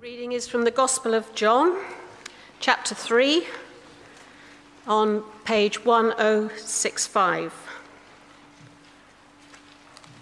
Reading 0.00 0.30
is 0.30 0.46
from 0.46 0.62
the 0.62 0.70
Gospel 0.70 1.12
of 1.12 1.34
John, 1.34 1.76
chapter 2.60 2.94
3, 2.94 3.44
on 4.86 5.24
page 5.44 5.84
1065. 5.84 7.52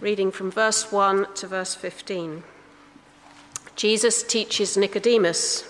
Reading 0.00 0.32
from 0.32 0.50
verse 0.50 0.90
1 0.90 1.34
to 1.34 1.46
verse 1.46 1.74
15. 1.74 2.42
Jesus 3.76 4.22
teaches 4.22 4.78
Nicodemus. 4.78 5.68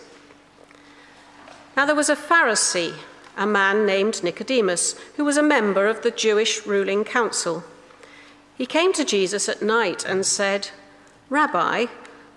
Now 1.77 1.85
there 1.85 1.97
was 1.97 2.09
a 2.09 2.15
Pharisee, 2.15 2.95
a 3.37 3.45
man 3.45 3.85
named 3.85 4.23
Nicodemus, 4.23 4.95
who 5.17 5.25
was 5.25 5.37
a 5.37 5.43
member 5.43 5.89
of 5.89 6.03
the 6.03 6.13
Jewish 6.13 6.65
ruling 6.65 7.03
council. 7.03 7.65
He 8.57 8.67
came 8.67 8.93
to 8.93 9.05
Jesus 9.05 9.49
at 9.49 9.63
night 9.63 10.05
and 10.05 10.25
said, 10.25 10.71
Rabbi, 11.29 11.87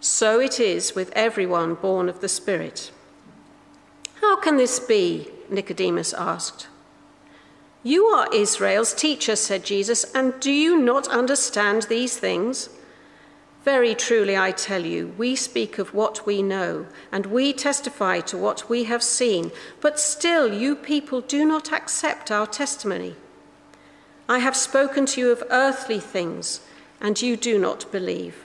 So 0.00 0.40
it 0.40 0.60
is 0.60 0.94
with 0.94 1.10
everyone 1.12 1.74
born 1.74 2.08
of 2.08 2.20
the 2.20 2.28
Spirit. 2.28 2.92
How 4.20 4.40
can 4.40 4.56
this 4.56 4.78
be? 4.78 5.28
Nicodemus 5.50 6.12
asked. 6.12 6.68
You 7.82 8.06
are 8.06 8.32
Israel's 8.34 8.92
teacher, 8.92 9.36
said 9.36 9.64
Jesus, 9.64 10.04
and 10.14 10.38
do 10.40 10.52
you 10.52 10.78
not 10.78 11.08
understand 11.08 11.84
these 11.84 12.16
things? 12.16 12.68
Very 13.64 13.94
truly, 13.94 14.36
I 14.36 14.50
tell 14.50 14.84
you, 14.84 15.14
we 15.18 15.36
speak 15.36 15.78
of 15.78 15.94
what 15.94 16.26
we 16.26 16.42
know, 16.42 16.86
and 17.10 17.26
we 17.26 17.52
testify 17.52 18.20
to 18.20 18.36
what 18.36 18.68
we 18.68 18.84
have 18.84 19.02
seen, 19.02 19.52
but 19.80 19.98
still 19.98 20.52
you 20.52 20.74
people 20.76 21.20
do 21.20 21.44
not 21.44 21.72
accept 21.72 22.30
our 22.30 22.46
testimony. 22.46 23.14
I 24.28 24.38
have 24.38 24.56
spoken 24.56 25.06
to 25.06 25.20
you 25.20 25.30
of 25.30 25.42
earthly 25.50 26.00
things, 26.00 26.60
and 27.00 27.20
you 27.20 27.36
do 27.36 27.58
not 27.58 27.90
believe. 27.90 28.44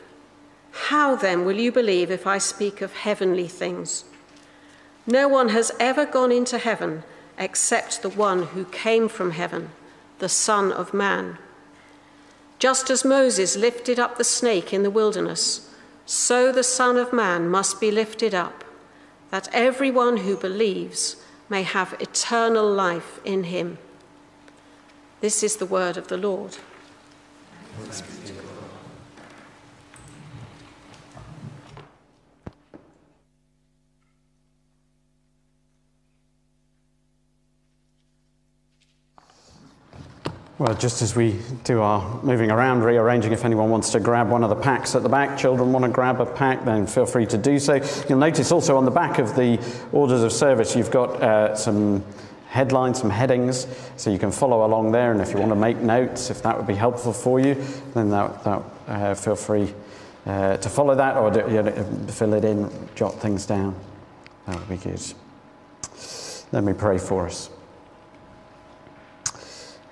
How 0.74 1.16
then 1.16 1.46
will 1.46 1.60
you 1.60 1.72
believe 1.72 2.10
if 2.10 2.26
I 2.26 2.40
speak 2.40 2.82
of 2.82 2.94
heavenly 2.94 3.48
things? 3.48 4.06
No 5.06 5.28
one 5.28 5.50
has 5.50 5.72
ever 5.80 6.06
gone 6.06 6.32
into 6.32 6.58
heaven 6.58 7.04
except 7.38 8.02
the 8.02 8.10
one 8.10 8.44
who 8.48 8.66
came 8.66 9.08
from 9.08 9.32
heaven, 9.32 9.70
the 10.20 10.30
Son 10.30 10.72
of 10.72 10.94
Man. 10.94 11.38
Just 12.58 12.90
as 12.90 13.06
Moses 13.06 13.56
lifted 13.56 14.00
up 14.00 14.18
the 14.18 14.24
snake 14.24 14.74
in 14.74 14.84
the 14.84 14.90
wilderness, 14.90 15.70
so 16.06 16.52
the 16.52 16.64
Son 16.64 16.98
of 16.98 17.14
Man 17.14 17.50
must 17.50 17.80
be 17.80 17.92
lifted 17.92 18.34
up, 18.34 18.64
that 19.30 19.50
everyone 19.54 20.18
who 20.18 20.38
believes 20.38 21.18
may 21.50 21.64
have 21.64 21.96
eternal 22.00 22.70
life 22.70 23.20
in 23.24 23.46
him. 23.46 23.78
This 25.22 25.44
is 25.44 25.58
the 25.58 25.66
word 25.66 25.98
of 25.98 26.08
the 26.08 26.18
Lord. 26.18 26.58
Well, 40.64 40.76
just 40.76 41.02
as 41.02 41.14
we 41.14 41.42
do 41.66 41.82
our 41.82 42.24
moving 42.24 42.50
around, 42.50 42.86
rearranging, 42.86 43.34
if 43.34 43.44
anyone 43.44 43.70
wants 43.70 43.90
to 43.90 44.00
grab 44.00 44.30
one 44.30 44.46
of 44.46 44.50
the 44.50 44.56
packs 44.56 44.96
at 44.96 45.04
the 45.04 45.10
back, 45.10 45.38
children 45.38 45.74
want 45.74 45.84
to 45.84 45.92
grab 45.92 46.22
a 46.22 46.26
pack, 46.26 46.64
then 46.64 46.88
feel 46.88 47.06
free 47.06 47.26
to 47.26 47.38
do 47.38 47.60
so. 47.60 47.82
You'll 48.08 48.20
notice 48.20 48.50
also 48.50 48.78
on 48.78 48.86
the 48.86 48.92
back 48.92 49.20
of 49.20 49.36
the 49.36 49.60
orders 49.92 50.24
of 50.24 50.32
service, 50.32 50.74
you've 50.74 50.90
got 50.90 51.22
uh, 51.22 51.54
some 51.54 52.02
headlines, 52.48 53.02
some 53.02 53.10
headings, 53.10 53.68
so 53.98 54.10
you 54.10 54.18
can 54.18 54.32
follow 54.32 54.66
along 54.66 54.94
there. 54.94 55.12
And 55.12 55.20
if 55.20 55.34
you 55.34 55.38
want 55.38 55.52
to 55.52 55.58
make 55.58 55.80
notes, 55.80 56.30
if 56.30 56.42
that 56.44 56.56
would 56.56 56.66
be 56.66 56.76
helpful 56.76 57.12
for 57.12 57.42
you, 57.42 57.56
then 57.94 58.10
that, 58.12 58.42
that 58.46 58.62
uh, 58.88 59.16
feel 59.16 59.36
free 59.36 59.74
uh, 60.26 60.56
to 60.56 60.70
follow 60.70 60.96
that 60.96 61.18
or 61.18 61.30
do, 61.30 61.40
you 61.54 61.62
know, 61.62 61.72
fill 62.08 62.36
it 62.36 62.46
in, 62.46 62.72
jot 62.96 63.20
things 63.20 63.46
down. 63.46 63.76
That 64.46 64.60
would 64.60 64.70
be 64.70 64.78
good. 64.78 65.02
Let 66.54 66.64
me 66.64 66.72
pray 66.72 67.00
for 67.00 67.26
us. 67.26 67.50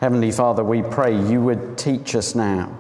Heavenly 0.02 0.32
Father, 0.32 0.64
we 0.64 0.82
pray 0.82 1.16
you 1.16 1.44
would 1.44 1.78
teach 1.78 2.16
us 2.16 2.34
now. 2.34 2.76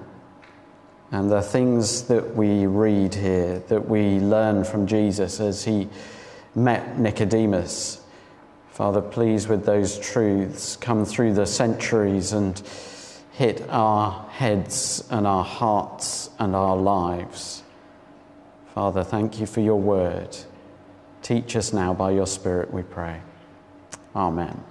And 1.11 1.29
the 1.29 1.43
things 1.43 2.01
that 2.07 2.35
we 2.35 2.65
read 2.65 3.13
here, 3.13 3.59
that 3.67 3.87
we 3.87 4.17
learn 4.17 4.63
from 4.63 4.87
Jesus 4.87 5.39
as 5.39 5.63
he 5.63 5.87
met 6.55 6.97
Nicodemus, 6.97 8.01
Father, 8.71 9.01
please, 9.01 9.47
with 9.47 9.67
those 9.67 9.99
truths, 9.99 10.75
come 10.77 11.05
through 11.05 11.35
the 11.35 11.45
centuries 11.45 12.33
and 12.33 12.59
hit 13.33 13.69
our 13.69 14.27
heads 14.29 15.07
and 15.11 15.27
our 15.27 15.43
hearts 15.43 16.31
and 16.39 16.55
our 16.55 16.75
lives. 16.75 17.61
Father, 18.73 19.03
thank 19.03 19.39
you 19.39 19.45
for 19.45 19.59
your 19.59 19.79
word. 19.79 20.35
Teach 21.21 21.55
us 21.55 21.71
now 21.71 21.93
by 21.93 22.09
your 22.09 22.25
Spirit, 22.25 22.73
we 22.73 22.81
pray. 22.81 23.21
Amen. 24.15 24.70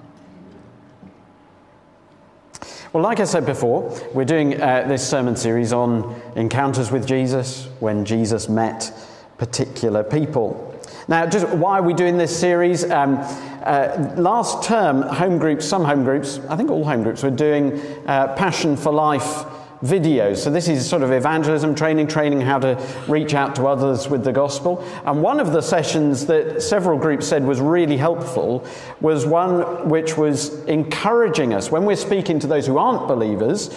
Well, 2.93 3.05
like 3.05 3.21
I 3.21 3.25
said 3.25 3.47
before, 3.47 3.97
we're 4.13 4.25
doing 4.25 4.61
uh, 4.61 4.85
this 4.89 5.09
sermon 5.09 5.37
series 5.37 5.73
on 5.73 6.21
encounters 6.35 6.91
with 6.91 7.07
Jesus 7.07 7.69
when 7.79 8.05
Jesus 8.05 8.49
met 8.49 8.93
particular 9.39 10.03
people. 10.03 10.77
Now, 11.07 11.25
just 11.27 11.49
why 11.51 11.79
are 11.79 11.83
we 11.85 11.95
doing 11.95 12.19
this 12.19 12.37
series? 12.37 12.83
Um, 12.91 13.19
uh, 13.63 14.13
last 14.17 14.65
term, 14.65 15.03
home 15.03 15.39
groups, 15.39 15.67
some 15.67 15.85
home 15.85 16.03
groups, 16.03 16.41
I 16.49 16.57
think 16.57 16.69
all 16.69 16.83
home 16.85 17.05
groups, 17.05 17.23
were 17.23 17.31
doing 17.31 17.81
uh, 18.09 18.35
Passion 18.35 18.77
for 18.77 18.91
Life 18.91 19.45
videos. 19.83 20.39
So 20.39 20.51
this 20.51 20.69
is 20.69 20.89
sort 20.89 21.03
of 21.03 21.11
evangelism 21.11 21.75
training, 21.75 22.09
training 22.09 22.41
how 22.41 22.59
to 22.59 23.05
reach 23.09 23.35
out 23.35 23.55
to 23.57 23.67
others 23.67 24.09
with 24.09 24.25
the 24.25 24.33
gospel. 24.33 24.85
And 25.05 25.23
one 25.23 25.41
of 25.41 25.53
the 25.53 25.63
sessions 25.63 26.27
that 26.27 26.63
several 26.63 26.99
groups 26.99 27.27
said 27.27 27.45
was 27.45 27.61
really 27.61 27.97
helpful 27.97 28.67
was 29.01 29.25
one 29.25 29.89
which 29.89 30.17
was 30.17 30.63
encouraging 30.65 31.55
us 31.55 31.71
when 31.71 31.85
we're 31.85 31.97
speaking 31.97 32.39
to 32.41 32.47
those 32.47 32.67
who 32.67 32.79
aren't 32.79 33.09
believers 33.09 33.71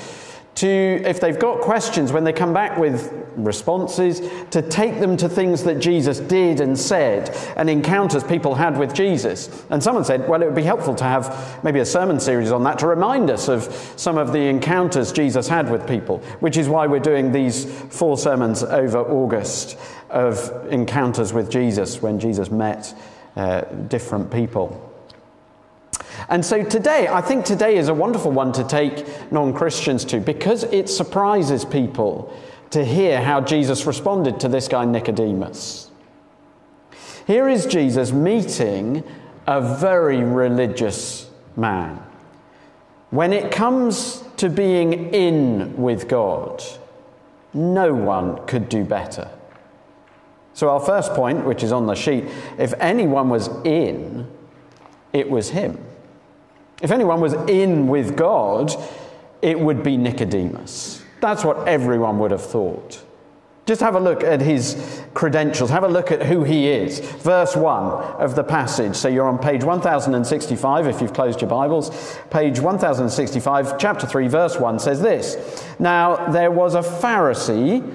to, 0.56 0.68
if 0.68 1.20
they've 1.20 1.40
got 1.40 1.62
questions, 1.62 2.12
when 2.12 2.24
they 2.24 2.34
come 2.34 2.54
back 2.54 2.78
with 2.78 3.12
responses, 3.36 4.22
to 4.52 4.62
take 4.62 5.00
them 5.00 5.18
to 5.18 5.28
things 5.28 5.64
that 5.64 5.80
Jesus 5.80 6.20
did 6.20 6.62
and 6.62 6.78
said 6.78 7.36
and 7.58 7.70
encounters 7.70 8.24
people 8.24 8.54
had 8.54 8.78
with 8.78 8.94
Jesus. 8.94 9.66
And 9.70 9.82
someone 9.82 10.06
said, 10.06 10.28
well, 10.30 10.42
it 10.44 10.46
would 10.46 10.56
be 10.56 10.64
helpful 10.64 10.94
to 10.96 11.04
have 11.04 11.60
maybe 11.64 11.80
a 11.80 11.86
sermon 11.86 12.20
series 12.20 12.52
on 12.52 12.64
that 12.64 12.78
to 12.80 12.88
remind 12.88 13.32
us 13.32 13.48
of 13.48 13.64
some 13.96 14.18
of 14.18 14.32
the 14.32 14.42
encounters 14.42 15.12
Jesus 15.12 15.48
had 15.48 15.72
with 15.72 15.88
people, 15.88 16.20
which 16.40 16.58
is 16.58 16.70
why 16.70 16.86
we're 16.86 17.00
doing 17.00 17.32
these 17.32 17.66
four 17.90 18.18
sermons 18.18 18.64
over 18.64 19.00
August 19.00 19.78
of 20.10 20.68
encounters 20.72 21.34
with 21.34 21.50
Jesus 21.50 22.02
when 22.02 22.20
Jesus 22.20 22.52
met 22.52 22.94
uh, 23.36 23.62
different 23.88 24.32
people. 24.32 24.93
And 26.30 26.46
so 26.46 26.64
today, 26.64 27.08
I 27.08 27.22
think 27.22 27.46
today 27.46 27.78
is 27.78 27.90
a 27.90 27.94
wonderful 27.94 28.32
one 28.32 28.52
to 28.54 28.64
take 28.64 29.06
non 29.32 29.54
Christians 29.54 30.06
to 30.06 30.20
because 30.20 30.64
it 30.66 30.90
surprises 30.90 31.66
people 31.66 32.34
to 32.72 32.84
hear 32.84 33.22
how 33.22 33.42
Jesus 33.42 33.86
responded 33.86 34.40
to 34.40 34.48
this 34.48 34.68
guy 34.68 34.86
Nicodemus. 34.86 35.92
Here 37.28 37.48
is 37.48 37.66
Jesus 37.66 38.12
meeting 38.12 39.04
a 39.48 39.62
very 39.78 40.24
religious 40.24 41.30
man. 41.56 42.02
When 43.12 43.32
it 43.32 43.52
comes 43.52 44.24
to 44.38 44.50
being 44.50 45.14
in 45.14 45.78
with 45.78 46.08
God, 46.08 46.64
no 47.54 47.94
one 47.94 48.46
could 48.48 48.70
do 48.70 48.84
better. 48.84 49.30
So, 50.54 50.70
our 50.70 50.80
first 50.80 51.14
point, 51.14 51.46
which 51.46 51.64
is 51.64 51.72
on 51.72 51.86
the 51.86 51.96
sheet, 51.96 52.26
if 52.58 52.74
anyone 52.80 53.30
was 53.30 53.50
in, 53.64 54.28
it 55.12 55.30
was 55.30 55.50
him. 55.50 55.78
If 56.84 56.92
anyone 56.92 57.22
was 57.22 57.34
in 57.48 57.88
with 57.88 58.18
God, 58.18 58.74
it 59.42 59.58
would 59.58 59.84
be 59.84 59.96
Nicodemus. 59.96 61.02
That's 61.22 61.46
what 61.46 61.66
everyone 61.66 62.20
would 62.20 62.32
have 62.32 62.44
thought. 62.44 63.02
Just 63.66 63.80
have 63.80 63.96
a 63.96 64.00
look 64.02 64.26
at 64.26 64.42
his 64.42 65.02
credentials. 65.14 65.70
Have 65.70 65.86
a 65.86 65.88
look 65.88 66.12
at 66.12 66.24
who 66.24 66.44
he 66.44 66.68
is. 66.68 67.00
Verse 67.00 67.56
1 67.56 67.86
of 68.20 68.36
the 68.36 68.44
passage. 68.44 68.98
So 68.98 69.08
you're 69.08 69.30
on 69.30 69.40
page 69.40 69.64
1065 69.64 70.88
if 70.88 71.00
you've 71.00 71.14
closed 71.14 71.40
your 71.40 71.50
Bibles. 71.50 72.20
Page 72.30 72.60
1065, 72.60 73.78
chapter 73.78 74.06
3, 74.06 74.28
verse 74.28 74.60
1 74.60 74.80
says 74.80 75.02
this 75.02 75.66
Now 75.80 76.30
there 76.32 76.52
was 76.52 76.76
a 76.76 76.82
Pharisee, 76.82 77.90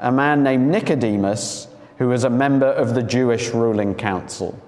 a 0.00 0.12
man 0.12 0.42
named 0.42 0.70
Nicodemus, 0.70 1.68
who 1.96 2.08
was 2.08 2.24
a 2.24 2.30
member 2.30 2.66
of 2.66 2.94
the 2.94 3.02
Jewish 3.02 3.54
ruling 3.54 3.94
council. 3.94 4.60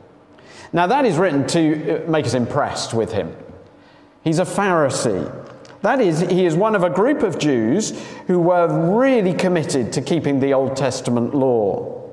Now 0.72 0.86
that 0.86 1.04
is 1.04 1.18
written 1.18 1.46
to 1.48 2.06
uh, 2.06 2.10
make 2.10 2.24
us 2.24 2.32
impressed 2.32 2.94
with 2.94 3.12
him. 3.12 3.36
He's 4.26 4.40
a 4.40 4.44
Pharisee. 4.44 5.32
That 5.82 6.00
is, 6.00 6.18
he 6.18 6.46
is 6.46 6.56
one 6.56 6.74
of 6.74 6.82
a 6.82 6.90
group 6.90 7.22
of 7.22 7.38
Jews 7.38 7.92
who 8.26 8.40
were 8.40 8.98
really 8.98 9.32
committed 9.32 9.92
to 9.92 10.02
keeping 10.02 10.40
the 10.40 10.52
Old 10.52 10.76
Testament 10.76 11.32
law. 11.32 12.10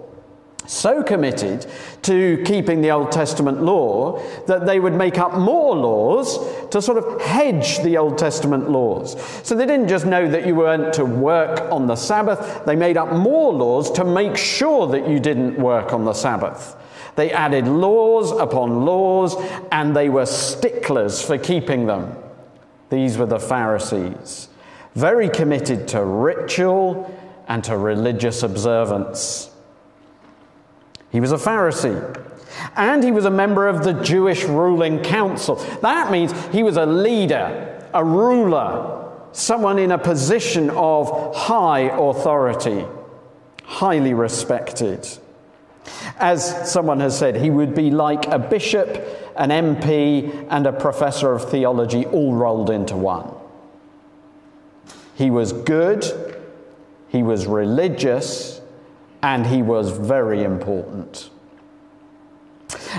So 0.67 1.01
committed 1.01 1.65
to 2.03 2.43
keeping 2.45 2.81
the 2.81 2.91
Old 2.91 3.11
Testament 3.11 3.63
law 3.63 4.21
that 4.45 4.67
they 4.67 4.79
would 4.79 4.93
make 4.93 5.17
up 5.17 5.39
more 5.39 5.75
laws 5.75 6.37
to 6.69 6.83
sort 6.83 6.99
of 6.99 7.19
hedge 7.19 7.79
the 7.79 7.97
Old 7.97 8.19
Testament 8.19 8.69
laws. 8.69 9.19
So 9.41 9.55
they 9.55 9.65
didn't 9.65 9.87
just 9.87 10.05
know 10.05 10.29
that 10.29 10.45
you 10.45 10.53
weren't 10.53 10.93
to 10.93 11.05
work 11.05 11.61
on 11.71 11.87
the 11.87 11.95
Sabbath, 11.95 12.63
they 12.67 12.75
made 12.75 12.95
up 12.95 13.11
more 13.11 13.51
laws 13.51 13.89
to 13.93 14.05
make 14.05 14.37
sure 14.37 14.85
that 14.85 15.09
you 15.09 15.19
didn't 15.19 15.57
work 15.57 15.93
on 15.93 16.05
the 16.05 16.13
Sabbath. 16.13 16.75
They 17.15 17.31
added 17.31 17.67
laws 17.67 18.31
upon 18.31 18.85
laws 18.85 19.35
and 19.71 19.95
they 19.95 20.09
were 20.09 20.25
sticklers 20.25 21.21
for 21.21 21.37
keeping 21.37 21.85
them. 21.85 22.15
These 22.89 23.17
were 23.17 23.25
the 23.25 23.39
Pharisees, 23.39 24.49
very 24.95 25.29
committed 25.29 25.87
to 25.89 26.03
ritual 26.03 27.13
and 27.47 27.63
to 27.65 27.77
religious 27.77 28.43
observance. 28.43 29.49
He 31.11 31.19
was 31.19 31.31
a 31.31 31.37
Pharisee. 31.37 32.19
And 32.75 33.03
he 33.03 33.11
was 33.11 33.25
a 33.25 33.31
member 33.31 33.67
of 33.67 33.83
the 33.83 33.93
Jewish 33.93 34.43
ruling 34.45 35.01
council. 35.01 35.55
That 35.81 36.11
means 36.11 36.33
he 36.47 36.63
was 36.63 36.77
a 36.77 36.85
leader, 36.85 37.89
a 37.93 38.03
ruler, 38.03 39.11
someone 39.31 39.79
in 39.79 39.91
a 39.91 39.97
position 39.97 40.69
of 40.71 41.35
high 41.35 41.89
authority, 41.91 42.85
highly 43.63 44.13
respected. 44.13 45.07
As 46.17 46.71
someone 46.71 46.99
has 46.99 47.17
said, 47.17 47.35
he 47.35 47.49
would 47.49 47.75
be 47.75 47.91
like 47.91 48.27
a 48.27 48.39
bishop, 48.39 49.33
an 49.35 49.49
MP, 49.49 50.47
and 50.49 50.67
a 50.67 50.73
professor 50.73 51.33
of 51.33 51.49
theology 51.49 52.05
all 52.05 52.33
rolled 52.33 52.69
into 52.69 52.95
one. 52.95 53.33
He 55.15 55.29
was 55.29 55.53
good, 55.53 56.05
he 57.09 57.23
was 57.23 57.45
religious, 57.45 58.61
and 59.21 59.45
he 59.45 59.61
was 59.61 59.91
very 59.91 60.43
important. 60.43 61.29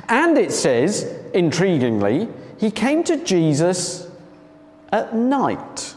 And 0.08 0.38
it 0.38 0.52
says, 0.52 1.04
intriguingly, 1.34 2.32
he 2.58 2.70
came 2.70 3.02
to 3.04 3.22
Jesus 3.24 4.08
at 4.90 5.14
night. 5.14 5.94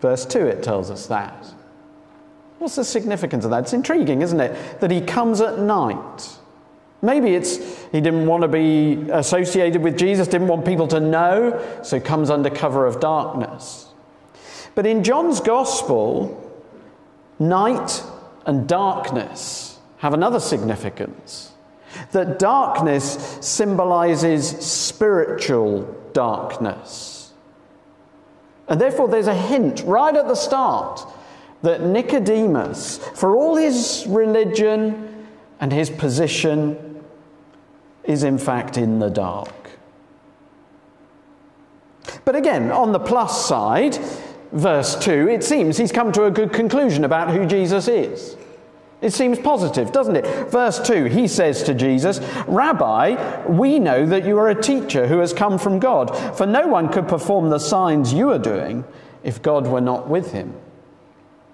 Verse 0.00 0.24
2, 0.26 0.46
it 0.46 0.62
tells 0.62 0.90
us 0.90 1.06
that. 1.06 1.52
What's 2.60 2.76
the 2.76 2.84
significance 2.84 3.46
of 3.46 3.50
that? 3.52 3.60
It's 3.60 3.72
intriguing, 3.72 4.20
isn't 4.20 4.38
it? 4.38 4.80
That 4.80 4.90
he 4.90 5.00
comes 5.00 5.40
at 5.40 5.58
night. 5.58 6.28
Maybe 7.00 7.34
it's 7.34 7.56
he 7.86 8.02
didn't 8.02 8.26
want 8.26 8.42
to 8.42 8.48
be 8.48 9.08
associated 9.10 9.82
with 9.82 9.96
Jesus, 9.96 10.28
didn't 10.28 10.48
want 10.48 10.66
people 10.66 10.86
to 10.88 11.00
know, 11.00 11.80
so 11.82 11.98
comes 11.98 12.28
under 12.28 12.50
cover 12.50 12.84
of 12.84 13.00
darkness. 13.00 13.86
But 14.74 14.84
in 14.84 15.02
John's 15.02 15.40
gospel, 15.40 16.36
night 17.38 18.02
and 18.44 18.68
darkness 18.68 19.78
have 19.96 20.12
another 20.12 20.38
significance. 20.38 21.52
That 22.12 22.38
darkness 22.38 23.38
symbolizes 23.40 24.46
spiritual 24.46 25.84
darkness. 26.12 27.32
And 28.68 28.78
therefore, 28.78 29.08
there's 29.08 29.28
a 29.28 29.34
hint 29.34 29.82
right 29.86 30.14
at 30.14 30.28
the 30.28 30.34
start 30.34 31.10
that 31.62 31.82
Nicodemus, 31.82 32.98
for 33.14 33.36
all 33.36 33.56
his 33.56 34.06
religion 34.08 35.26
and 35.60 35.72
his 35.72 35.90
position, 35.90 37.02
is 38.04 38.22
in 38.22 38.38
fact 38.38 38.76
in 38.76 38.98
the 38.98 39.10
dark. 39.10 39.52
But 42.24 42.34
again, 42.34 42.70
on 42.70 42.92
the 42.92 42.98
plus 42.98 43.46
side, 43.46 43.98
verse 44.52 44.96
2, 44.96 45.28
it 45.28 45.44
seems 45.44 45.76
he's 45.76 45.92
come 45.92 46.12
to 46.12 46.24
a 46.24 46.30
good 46.30 46.52
conclusion 46.52 47.04
about 47.04 47.30
who 47.30 47.46
Jesus 47.46 47.88
is. 47.88 48.36
It 49.00 49.12
seems 49.14 49.38
positive, 49.38 49.92
doesn't 49.92 50.16
it? 50.16 50.50
Verse 50.50 50.78
2, 50.80 51.06
he 51.06 51.26
says 51.26 51.62
to 51.64 51.74
Jesus, 51.74 52.20
Rabbi, 52.46 53.46
we 53.46 53.78
know 53.78 54.04
that 54.04 54.26
you 54.26 54.38
are 54.38 54.50
a 54.50 54.60
teacher 54.60 55.06
who 55.06 55.18
has 55.20 55.32
come 55.32 55.58
from 55.58 55.78
God, 55.78 56.14
for 56.36 56.46
no 56.46 56.66
one 56.66 56.90
could 56.90 57.08
perform 57.08 57.48
the 57.48 57.58
signs 57.58 58.12
you 58.12 58.30
are 58.30 58.38
doing 58.38 58.84
if 59.22 59.40
God 59.40 59.66
were 59.66 59.80
not 59.80 60.08
with 60.08 60.32
him. 60.32 60.54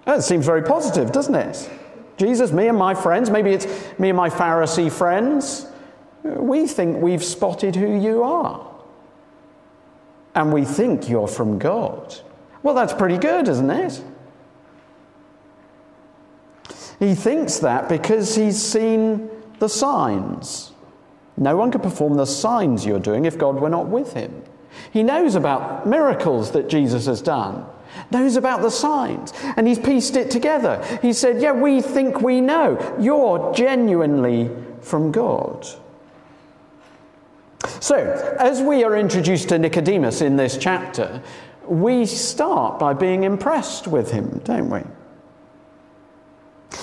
That 0.07 0.23
seems 0.23 0.47
very 0.47 0.63
positive, 0.63 1.13
doesn't 1.13 1.35
it? 1.35 1.69
Jesus, 2.17 2.53
me 2.53 2.69
and 2.69 2.79
my 2.79 2.95
friends, 2.95 3.29
maybe 3.29 3.51
it's 3.51 3.67
me 3.99 4.09
and 4.09 4.17
my 4.17 4.31
Pharisee 4.31 4.91
friends, 4.91 5.67
we 6.23 6.67
think 6.67 7.03
we've 7.03 7.23
spotted 7.23 7.77
who 7.77 8.01
you 8.01 8.23
are. 8.23 8.67
And 10.35 10.53
we 10.53 10.65
think 10.65 11.09
you're 11.09 11.29
from 11.29 11.59
God. 11.59 12.15
Well, 12.63 12.75
that's 12.75 12.93
pretty 12.93 13.19
good, 13.19 13.49
isn't 13.49 13.71
it? 13.71 14.03
He 16.99 17.15
thinks 17.15 17.59
that 17.59 17.89
because 17.89 18.35
he's 18.35 18.63
seen 18.63 19.29
the 19.59 19.69
signs. 19.69 20.73
No 21.37 21.57
one 21.57 21.71
could 21.71 21.83
perform 21.83 22.15
the 22.15 22.27
signs 22.27 22.87
you're 22.87 23.01
doing 23.01 23.25
if 23.25 23.37
God 23.37 23.61
were 23.61 23.69
not 23.69 23.87
with 23.87 24.15
him. 24.15 24.43
He 24.93 25.03
knows 25.03 25.35
about 25.35 25.87
miracles 25.87 26.53
that 26.53 26.69
Jesus 26.69 27.07
has 27.07 27.21
done 27.21 27.67
knows 28.11 28.37
about 28.37 28.63
the 28.63 28.71
signs, 28.71 29.33
and 29.57 29.67
he's 29.67 29.79
pieced 29.79 30.17
it 30.17 30.31
together. 30.31 30.85
He 31.03 31.13
said, 31.13 31.41
Yeah, 31.41 31.53
we 31.53 31.81
think 31.81 32.21
we 32.21 32.41
know. 32.41 32.97
You're 33.01 33.55
genuinely 33.55 34.51
from 34.81 35.13
God. 35.13 35.67
So, 37.81 37.97
as 38.39 38.63
we 38.63 38.85
are 38.85 38.97
introduced 38.97 39.49
to 39.49 39.59
Nicodemus 39.59 40.21
in 40.21 40.37
this 40.37 40.57
chapter, 40.57 41.23
we 41.67 42.07
start 42.07 42.79
by 42.79 42.95
being 42.95 43.25
impressed 43.25 43.89
with 43.89 44.13
him, 44.13 44.41
don't 44.45 44.71
we? 44.71 44.83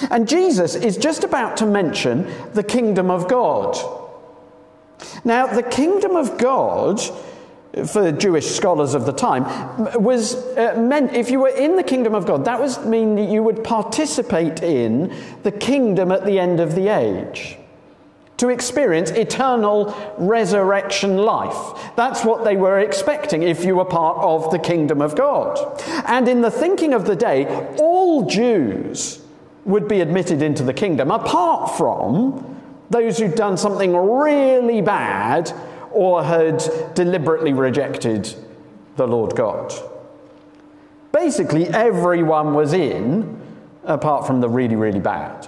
And 0.09 0.27
Jesus 0.27 0.75
is 0.75 0.97
just 0.97 1.23
about 1.23 1.57
to 1.57 1.65
mention 1.65 2.31
the 2.53 2.63
kingdom 2.63 3.09
of 3.09 3.27
God. 3.27 3.77
Now, 5.23 5.47
the 5.47 5.63
kingdom 5.63 6.15
of 6.15 6.37
God 6.37 7.01
for 7.85 8.11
Jewish 8.11 8.47
scholars 8.47 8.93
of 8.93 9.05
the 9.05 9.13
time 9.13 9.43
was 10.01 10.35
uh, 10.35 10.75
meant 10.77 11.13
if 11.13 11.31
you 11.31 11.39
were 11.39 11.49
in 11.49 11.75
the 11.75 11.83
kingdom 11.83 12.13
of 12.13 12.25
God, 12.25 12.45
that 12.45 12.59
was 12.59 12.85
mean 12.85 13.15
that 13.15 13.29
you 13.29 13.41
would 13.41 13.63
participate 13.63 14.61
in 14.61 15.13
the 15.41 15.51
kingdom 15.51 16.11
at 16.11 16.25
the 16.25 16.39
end 16.39 16.59
of 16.59 16.75
the 16.75 16.89
age. 16.89 17.57
To 18.37 18.49
experience 18.49 19.09
eternal 19.11 19.95
resurrection 20.17 21.17
life. 21.17 21.93
That's 21.95 22.25
what 22.25 22.43
they 22.43 22.55
were 22.55 22.79
expecting 22.79 23.41
if 23.41 23.63
you 23.63 23.75
were 23.75 23.85
part 23.85 24.17
of 24.19 24.51
the 24.51 24.59
kingdom 24.59 25.01
of 25.01 25.15
God. 25.15 25.81
And 26.05 26.27
in 26.27 26.41
the 26.41 26.51
thinking 26.51 26.93
of 26.93 27.05
the 27.05 27.15
day, 27.15 27.45
all 27.79 28.25
Jews 28.25 29.23
would 29.65 29.87
be 29.87 30.01
admitted 30.01 30.41
into 30.41 30.63
the 30.63 30.73
kingdom, 30.73 31.09
apart 31.09 31.77
from 31.77 32.59
those 32.89 33.17
who'd 33.17 33.35
done 33.35 33.57
something 33.57 33.95
really 33.95 34.81
bad 34.81 35.51
or 35.93 36.23
had 36.23 36.63
deliberately 36.95 37.53
rejected 37.53 38.33
the 38.95 39.07
Lord 39.07 39.35
God. 39.35 39.73
Basically, 41.11 41.67
everyone 41.67 42.53
was 42.53 42.73
in, 42.73 43.39
apart 43.83 44.25
from 44.25 44.41
the 44.41 44.49
really, 44.49 44.75
really 44.75 44.99
bad. 44.99 45.47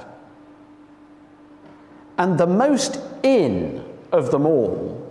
And 2.18 2.38
the 2.38 2.48
most 2.48 3.00
in 3.24 3.84
of 4.12 4.32
them 4.32 4.46
all 4.46 5.02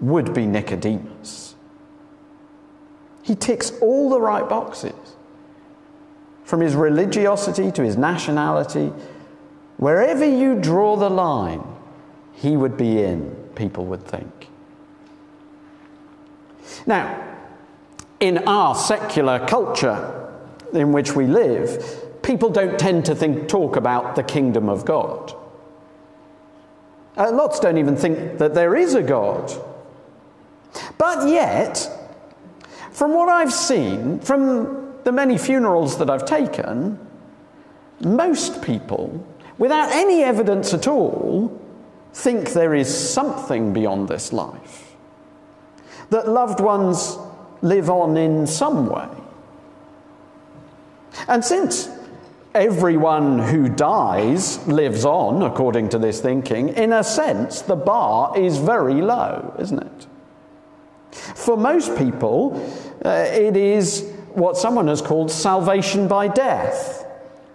would 0.00 0.34
be 0.34 0.46
Nicodemus. 0.46 1.54
He 3.22 3.34
ticks 3.34 3.72
all 3.82 4.08
the 4.08 4.20
right 4.20 4.48
boxes. 4.48 4.94
From 6.44 6.60
his 6.60 6.74
religiosity 6.74 7.70
to 7.72 7.82
his 7.82 7.98
nationality, 7.98 8.90
wherever 9.76 10.24
you 10.24 10.58
draw 10.58 10.96
the 10.96 11.10
line, 11.10 11.62
he 12.32 12.56
would 12.56 12.78
be 12.78 13.02
in, 13.02 13.30
people 13.54 13.84
would 13.86 14.04
think. 14.04 14.37
Now, 16.86 17.24
in 18.20 18.38
our 18.48 18.74
secular 18.74 19.46
culture 19.46 20.14
in 20.72 20.92
which 20.92 21.14
we 21.14 21.26
live, 21.26 22.22
people 22.22 22.50
don't 22.50 22.78
tend 22.78 23.04
to 23.06 23.14
think, 23.14 23.48
talk 23.48 23.76
about 23.76 24.16
the 24.16 24.22
kingdom 24.22 24.68
of 24.68 24.84
God. 24.84 25.34
Uh, 27.16 27.32
lots 27.32 27.58
don't 27.58 27.78
even 27.78 27.96
think 27.96 28.38
that 28.38 28.54
there 28.54 28.76
is 28.76 28.94
a 28.94 29.02
God. 29.02 29.52
But 30.98 31.28
yet, 31.28 31.90
from 32.92 33.14
what 33.14 33.28
I've 33.28 33.52
seen, 33.52 34.20
from 34.20 34.94
the 35.04 35.12
many 35.12 35.38
funerals 35.38 35.98
that 35.98 36.10
I've 36.10 36.26
taken, 36.26 36.98
most 38.00 38.62
people, 38.62 39.26
without 39.56 39.90
any 39.90 40.22
evidence 40.22 40.74
at 40.74 40.86
all, 40.86 41.60
think 42.12 42.52
there 42.52 42.74
is 42.74 42.92
something 42.92 43.72
beyond 43.72 44.08
this 44.08 44.32
life. 44.32 44.87
That 46.10 46.28
loved 46.28 46.60
ones 46.60 47.18
live 47.62 47.90
on 47.90 48.16
in 48.16 48.46
some 48.46 48.86
way. 48.86 49.08
And 51.26 51.44
since 51.44 51.88
everyone 52.54 53.38
who 53.38 53.68
dies 53.68 54.66
lives 54.66 55.04
on, 55.04 55.42
according 55.42 55.90
to 55.90 55.98
this 55.98 56.20
thinking, 56.20 56.70
in 56.70 56.92
a 56.92 57.04
sense, 57.04 57.62
the 57.62 57.76
bar 57.76 58.38
is 58.38 58.58
very 58.58 59.00
low, 59.02 59.54
isn't 59.58 59.82
it? 59.82 60.06
For 61.10 61.56
most 61.56 61.96
people, 61.96 62.56
uh, 63.04 63.26
it 63.30 63.56
is 63.56 64.10
what 64.34 64.56
someone 64.56 64.88
has 64.88 65.02
called 65.02 65.30
salvation 65.30 66.08
by 66.08 66.28
death. 66.28 67.04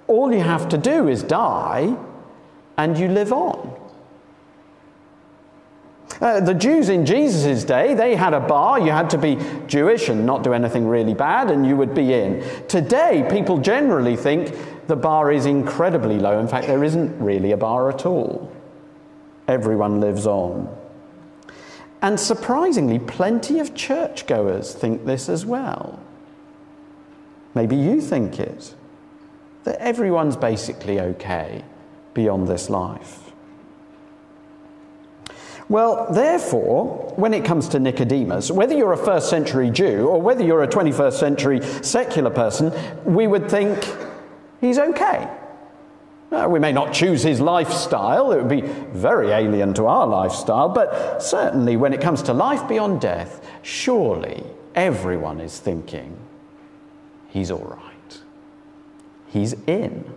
All 0.07 0.33
you 0.33 0.41
have 0.41 0.69
to 0.69 0.77
do 0.77 1.07
is 1.07 1.23
die 1.23 1.95
and 2.77 2.97
you 2.97 3.07
live 3.07 3.31
on. 3.31 3.82
Uh, 6.21 6.39
the 6.39 6.53
Jews 6.53 6.89
in 6.89 7.05
Jesus' 7.05 7.63
day, 7.63 7.93
they 7.93 8.15
had 8.15 8.33
a 8.33 8.39
bar. 8.39 8.79
You 8.79 8.91
had 8.91 9.09
to 9.11 9.17
be 9.17 9.37
Jewish 9.67 10.09
and 10.09 10.25
not 10.25 10.43
do 10.43 10.53
anything 10.53 10.87
really 10.87 11.13
bad, 11.13 11.49
and 11.49 11.65
you 11.65 11.75
would 11.75 11.93
be 11.93 12.13
in. 12.13 12.43
Today, 12.67 13.27
people 13.29 13.57
generally 13.57 14.15
think 14.15 14.55
the 14.87 14.95
bar 14.95 15.31
is 15.31 15.45
incredibly 15.45 16.19
low. 16.19 16.39
In 16.39 16.47
fact, 16.47 16.67
there 16.67 16.83
isn't 16.83 17.19
really 17.19 17.51
a 17.51 17.57
bar 17.57 17.89
at 17.89 18.05
all. 18.05 18.51
Everyone 19.47 19.99
lives 19.99 20.27
on. 20.27 20.75
And 22.01 22.19
surprisingly, 22.19 22.99
plenty 22.99 23.59
of 23.59 23.73
churchgoers 23.75 24.73
think 24.73 25.05
this 25.05 25.29
as 25.29 25.45
well. 25.45 25.99
Maybe 27.55 27.75
you 27.75 28.01
think 28.01 28.39
it. 28.39 28.75
That 29.63 29.77
everyone's 29.79 30.35
basically 30.35 30.99
okay 30.99 31.63
beyond 32.13 32.47
this 32.49 32.69
life. 32.69 33.22
Well, 35.69 36.11
therefore, 36.11 37.13
when 37.15 37.33
it 37.33 37.45
comes 37.45 37.69
to 37.69 37.79
Nicodemus, 37.79 38.51
whether 38.51 38.75
you're 38.75 38.93
a 38.93 38.97
first 38.97 39.29
century 39.29 39.69
Jew 39.69 40.07
or 40.07 40.21
whether 40.21 40.43
you're 40.43 40.63
a 40.63 40.67
21st 40.67 41.13
century 41.13 41.61
secular 41.81 42.29
person, 42.29 42.71
we 43.05 43.27
would 43.27 43.49
think 43.49 43.79
he's 44.59 44.77
okay. 44.77 45.29
Uh, 46.31 46.47
we 46.49 46.59
may 46.59 46.71
not 46.71 46.91
choose 46.91 47.21
his 47.21 47.39
lifestyle, 47.39 48.31
it 48.31 48.37
would 48.37 48.49
be 48.49 48.61
very 48.61 49.29
alien 49.29 49.73
to 49.75 49.85
our 49.85 50.07
lifestyle, 50.07 50.67
but 50.67 51.21
certainly 51.21 51.77
when 51.77 51.93
it 51.93 52.01
comes 52.01 52.23
to 52.23 52.33
life 52.33 52.67
beyond 52.67 52.99
death, 52.99 53.47
surely 53.61 54.43
everyone 54.73 55.39
is 55.39 55.59
thinking 55.59 56.17
he's 57.29 57.51
all 57.51 57.59
right. 57.59 58.21
He's 59.27 59.53
in. 59.67 60.11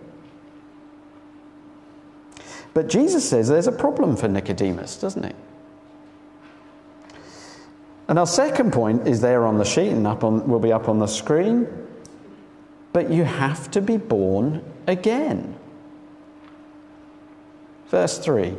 But 2.77 2.89
Jesus 2.89 3.27
says 3.27 3.47
there's 3.47 3.65
a 3.65 3.71
problem 3.71 4.15
for 4.15 4.27
Nicodemus, 4.27 4.97
doesn't 4.97 5.25
he? 5.25 5.31
And 8.07 8.19
our 8.19 8.27
second 8.27 8.71
point 8.71 9.07
is 9.07 9.19
there 9.19 9.47
on 9.47 9.57
the 9.57 9.65
sheet 9.65 9.89
and 9.89 10.05
up 10.05 10.23
on, 10.23 10.47
will 10.47 10.59
be 10.59 10.71
up 10.71 10.87
on 10.87 10.99
the 10.99 11.07
screen. 11.07 11.67
But 12.93 13.09
you 13.09 13.23
have 13.23 13.71
to 13.71 13.81
be 13.81 13.97
born 13.97 14.63
again. 14.85 15.55
Verse 17.87 18.19
3 18.19 18.55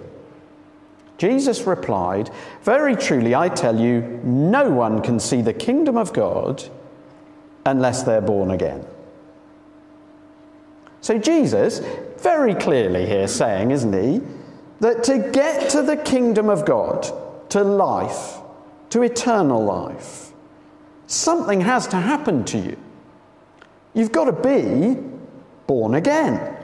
Jesus 1.17 1.65
replied, 1.65 2.29
Very 2.65 2.97
truly, 2.97 3.37
I 3.37 3.49
tell 3.49 3.79
you, 3.79 4.21
no 4.25 4.69
one 4.69 5.01
can 5.01 5.21
see 5.21 5.43
the 5.43 5.55
kingdom 5.55 5.97
of 5.97 6.13
God 6.13 6.65
unless 7.65 8.03
they're 8.03 8.21
born 8.21 8.51
again. 8.51 8.85
So, 11.03 11.19
Jesus, 11.19 11.81
very 12.21 12.55
clearly 12.55 13.07
here 13.07 13.29
saying, 13.29 13.71
isn't 13.71 13.93
he, 13.93 14.21
that 14.81 15.05
to 15.05 15.31
get 15.33 15.71
to 15.71 15.83
the 15.83 15.97
kingdom 15.97 16.49
of 16.49 16.65
God, 16.65 17.07
to 17.51 17.63
life, 17.63 18.39
to 18.91 19.03
eternal 19.03 19.65
life, 19.65 20.33
something 21.07 21.61
has 21.61 21.87
to 21.89 21.97
happen 21.97 22.45
to 22.45 22.59
you. 22.59 22.77
You've 23.95 24.13
got 24.13 24.25
to 24.25 24.33
be 24.33 25.01
born 25.67 25.95
again. 25.95 26.57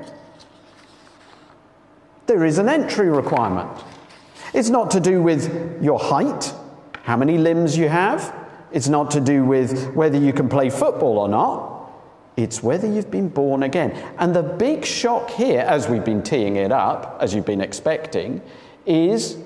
There 2.27 2.45
is 2.45 2.59
an 2.59 2.69
entry 2.69 3.09
requirement. 3.09 3.71
It's 4.55 4.71
not 4.71 4.91
to 4.93 5.01
do 5.01 5.23
with 5.23 5.83
your 5.83 5.99
height, 5.99 6.55
how 7.03 7.17
many 7.17 7.39
limbs 7.39 7.77
you 7.77 7.89
have. 7.89 8.35
It's 8.73 8.89
not 8.89 9.11
to 9.13 9.21
do 9.21 9.45
with 9.45 9.93
whether 9.95 10.19
you 10.19 10.33
can 10.33 10.49
play 10.49 10.71
football 10.71 11.19
or 11.19 11.29
not. 11.29 11.74
It's 12.37 12.63
whether 12.63 12.91
you've 12.91 13.11
been 13.11 13.29
born 13.29 13.63
again. 13.63 13.93
And 14.19 14.35
the 14.35 14.43
big 14.43 14.85
shock 14.85 15.31
here, 15.31 15.61
as 15.61 15.89
we've 15.89 16.05
been 16.05 16.23
teeing 16.23 16.57
it 16.57 16.73
up, 16.73 17.19
as 17.21 17.35
you've 17.35 17.47
been 17.47 17.61
expecting, 17.61 18.43
is 18.87 19.39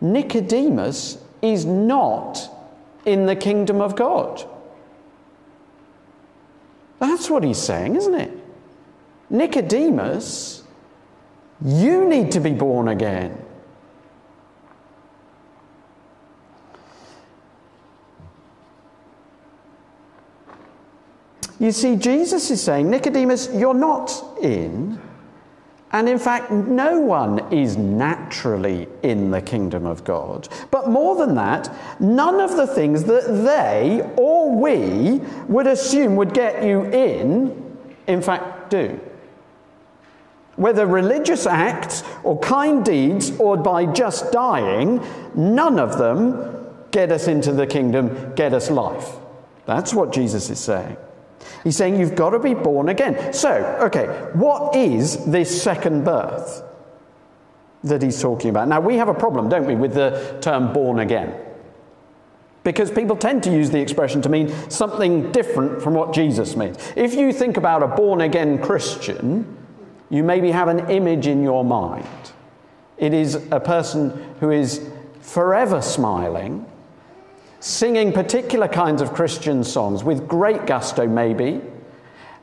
Nicodemus 0.00 1.18
is 1.42 1.64
not 1.64 2.50
in 3.04 3.26
the 3.26 3.36
kingdom 3.36 3.80
of 3.80 3.94
God. 3.94 4.44
That's 6.98 7.28
what 7.30 7.44
he's 7.44 7.58
saying, 7.58 7.96
isn't 7.96 8.14
it? 8.14 8.32
Nicodemus, 9.30 10.62
you 11.64 12.08
need 12.08 12.32
to 12.32 12.40
be 12.40 12.52
born 12.52 12.88
again. 12.88 13.43
You 21.60 21.72
see, 21.72 21.96
Jesus 21.96 22.50
is 22.50 22.62
saying, 22.62 22.90
Nicodemus, 22.90 23.48
you're 23.52 23.74
not 23.74 24.12
in. 24.42 25.00
And 25.92 26.08
in 26.08 26.18
fact, 26.18 26.50
no 26.50 26.98
one 26.98 27.52
is 27.52 27.76
naturally 27.76 28.88
in 29.04 29.30
the 29.30 29.40
kingdom 29.40 29.86
of 29.86 30.02
God. 30.02 30.48
But 30.72 30.88
more 30.88 31.14
than 31.14 31.36
that, 31.36 31.72
none 32.00 32.40
of 32.40 32.56
the 32.56 32.66
things 32.66 33.04
that 33.04 33.28
they 33.28 34.02
or 34.16 34.50
we 34.50 35.20
would 35.46 35.68
assume 35.68 36.16
would 36.16 36.34
get 36.34 36.64
you 36.64 36.86
in, 36.86 37.78
in 38.08 38.20
fact, 38.20 38.70
do. 38.70 38.98
Whether 40.56 40.84
religious 40.84 41.46
acts 41.46 42.02
or 42.24 42.40
kind 42.40 42.84
deeds 42.84 43.30
or 43.38 43.56
by 43.56 43.86
just 43.86 44.32
dying, 44.32 45.00
none 45.36 45.78
of 45.78 45.96
them 45.96 46.72
get 46.90 47.12
us 47.12 47.28
into 47.28 47.52
the 47.52 47.68
kingdom, 47.68 48.34
get 48.34 48.52
us 48.52 48.68
life. 48.68 49.12
That's 49.64 49.94
what 49.94 50.12
Jesus 50.12 50.50
is 50.50 50.58
saying. 50.58 50.96
He's 51.62 51.76
saying 51.76 51.98
you've 51.98 52.14
got 52.14 52.30
to 52.30 52.38
be 52.38 52.54
born 52.54 52.88
again. 52.88 53.32
So, 53.32 53.52
okay, 53.82 54.06
what 54.34 54.74
is 54.74 55.24
this 55.26 55.62
second 55.62 56.04
birth 56.04 56.62
that 57.82 58.02
he's 58.02 58.20
talking 58.20 58.50
about? 58.50 58.68
Now, 58.68 58.80
we 58.80 58.96
have 58.96 59.08
a 59.08 59.14
problem, 59.14 59.48
don't 59.48 59.66
we, 59.66 59.74
with 59.74 59.94
the 59.94 60.38
term 60.40 60.72
born 60.72 60.98
again? 60.98 61.34
Because 62.64 62.90
people 62.90 63.14
tend 63.14 63.42
to 63.42 63.52
use 63.52 63.70
the 63.70 63.80
expression 63.80 64.22
to 64.22 64.30
mean 64.30 64.48
something 64.70 65.30
different 65.32 65.82
from 65.82 65.92
what 65.94 66.14
Jesus 66.14 66.56
means. 66.56 66.78
If 66.96 67.14
you 67.14 67.32
think 67.32 67.58
about 67.58 67.82
a 67.82 67.88
born 67.88 68.22
again 68.22 68.58
Christian, 68.60 69.58
you 70.08 70.22
maybe 70.22 70.50
have 70.50 70.68
an 70.68 70.90
image 70.90 71.26
in 71.26 71.42
your 71.42 71.62
mind. 71.62 72.06
It 72.96 73.12
is 73.12 73.34
a 73.50 73.60
person 73.60 74.34
who 74.40 74.50
is 74.50 74.88
forever 75.20 75.82
smiling, 75.82 76.64
singing 77.64 78.12
particular 78.12 78.68
kinds 78.68 79.00
of 79.00 79.14
Christian 79.14 79.64
songs 79.64 80.04
with 80.04 80.28
great 80.28 80.66
gusto, 80.66 81.06
maybe. 81.06 81.62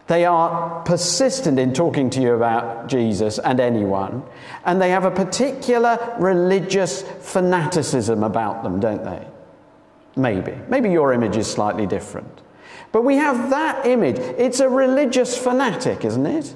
They 0.08 0.26
are 0.26 0.82
persistent 0.82 1.60
in 1.60 1.74
talking 1.74 2.10
to 2.10 2.22
you 2.22 2.34
about 2.34 2.88
Jesus 2.88 3.38
and 3.38 3.60
anyone, 3.60 4.24
and 4.66 4.82
they 4.82 4.90
have 4.90 5.06
a 5.06 5.12
particular 5.12 6.16
religious 6.18 7.04
fanaticism 7.04 8.24
about 8.24 8.64
them, 8.64 8.80
don't 8.80 9.04
they? 9.04 9.28
Maybe. 10.16 10.58
Maybe 10.68 10.90
your 10.90 11.14
image 11.14 11.38
is 11.38 11.46
slightly 11.46 11.86
different. 11.86 12.42
But 12.92 13.04
we 13.04 13.18
have 13.18 13.52
that 13.52 13.86
image. 13.86 14.18
It's 14.18 14.60
a 14.60 14.68
religious 14.68 15.38
fanatic, 15.38 16.04
isn't 16.04 16.26
it? 16.26 16.52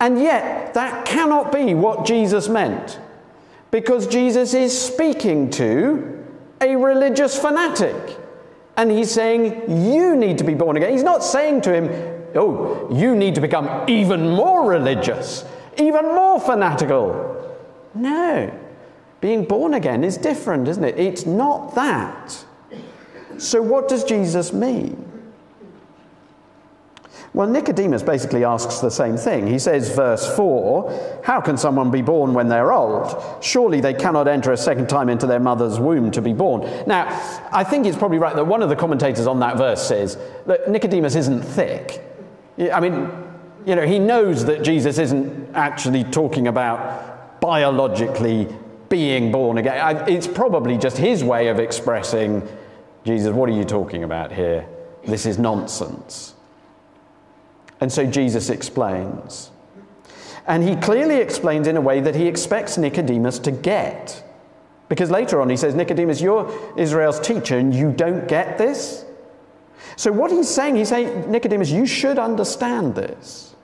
And 0.00 0.20
yet, 0.20 0.74
that 0.74 1.06
cannot 1.06 1.52
be 1.52 1.72
what 1.72 2.04
Jesus 2.04 2.48
meant. 2.48 2.98
Because 3.70 4.08
Jesus 4.08 4.54
is 4.54 4.76
speaking 4.76 5.50
to 5.50 6.15
a 6.60 6.76
religious 6.76 7.38
fanatic. 7.38 8.18
And 8.76 8.90
he's 8.90 9.10
saying, 9.10 9.86
You 9.86 10.16
need 10.16 10.38
to 10.38 10.44
be 10.44 10.54
born 10.54 10.76
again. 10.76 10.92
He's 10.92 11.02
not 11.02 11.24
saying 11.24 11.62
to 11.62 11.72
him, 11.72 11.88
Oh, 12.34 12.88
you 12.92 13.14
need 13.14 13.34
to 13.36 13.40
become 13.40 13.88
even 13.88 14.30
more 14.30 14.68
religious, 14.68 15.44
even 15.78 16.04
more 16.04 16.40
fanatical. 16.40 17.56
No. 17.94 18.52
Being 19.20 19.44
born 19.44 19.74
again 19.74 20.04
is 20.04 20.18
different, 20.18 20.68
isn't 20.68 20.84
it? 20.84 20.98
It's 20.98 21.24
not 21.24 21.74
that. 21.74 22.44
So, 23.38 23.60
what 23.62 23.88
does 23.88 24.04
Jesus 24.04 24.52
mean? 24.52 25.05
Well, 27.36 27.48
Nicodemus 27.48 28.02
basically 28.02 28.44
asks 28.44 28.78
the 28.78 28.88
same 28.88 29.18
thing. 29.18 29.46
He 29.46 29.58
says, 29.58 29.94
verse 29.94 30.26
4 30.36 31.20
How 31.22 31.42
can 31.42 31.58
someone 31.58 31.90
be 31.90 32.00
born 32.00 32.32
when 32.32 32.48
they're 32.48 32.72
old? 32.72 33.44
Surely 33.44 33.82
they 33.82 33.92
cannot 33.92 34.26
enter 34.26 34.52
a 34.52 34.56
second 34.56 34.88
time 34.88 35.10
into 35.10 35.26
their 35.26 35.38
mother's 35.38 35.78
womb 35.78 36.10
to 36.12 36.22
be 36.22 36.32
born. 36.32 36.62
Now, 36.86 37.04
I 37.52 37.62
think 37.62 37.84
it's 37.84 37.98
probably 37.98 38.16
right 38.16 38.34
that 38.34 38.46
one 38.46 38.62
of 38.62 38.70
the 38.70 38.74
commentators 38.74 39.26
on 39.26 39.40
that 39.40 39.58
verse 39.58 39.86
says 39.86 40.16
that 40.46 40.70
Nicodemus 40.70 41.14
isn't 41.14 41.42
thick. 41.42 42.02
I 42.72 42.80
mean, 42.80 43.10
you 43.66 43.76
know, 43.76 43.86
he 43.86 43.98
knows 43.98 44.46
that 44.46 44.62
Jesus 44.62 44.96
isn't 44.96 45.54
actually 45.54 46.04
talking 46.04 46.48
about 46.48 47.38
biologically 47.42 48.48
being 48.88 49.30
born 49.30 49.58
again. 49.58 50.08
It's 50.08 50.26
probably 50.26 50.78
just 50.78 50.96
his 50.96 51.22
way 51.22 51.48
of 51.48 51.58
expressing, 51.58 52.48
Jesus, 53.04 53.34
what 53.34 53.50
are 53.50 53.52
you 53.54 53.64
talking 53.64 54.04
about 54.04 54.32
here? 54.32 54.66
This 55.04 55.26
is 55.26 55.38
nonsense. 55.38 56.32
And 57.80 57.92
so 57.92 58.06
Jesus 58.06 58.48
explains. 58.50 59.50
And 60.46 60.62
he 60.62 60.76
clearly 60.76 61.16
explains 61.16 61.66
in 61.66 61.76
a 61.76 61.80
way 61.80 62.00
that 62.00 62.14
he 62.14 62.26
expects 62.26 62.78
Nicodemus 62.78 63.38
to 63.40 63.50
get. 63.50 64.22
Because 64.88 65.10
later 65.10 65.40
on 65.40 65.50
he 65.50 65.56
says, 65.56 65.74
Nicodemus, 65.74 66.20
you're 66.20 66.52
Israel's 66.78 67.20
teacher 67.20 67.58
and 67.58 67.74
you 67.74 67.92
don't 67.92 68.28
get 68.28 68.56
this? 68.56 69.04
So 69.96 70.12
what 70.12 70.30
he's 70.30 70.48
saying, 70.48 70.76
he's 70.76 70.90
saying, 70.90 71.30
Nicodemus, 71.30 71.70
you 71.70 71.86
should 71.86 72.18
understand 72.18 72.94
this. 72.94 73.54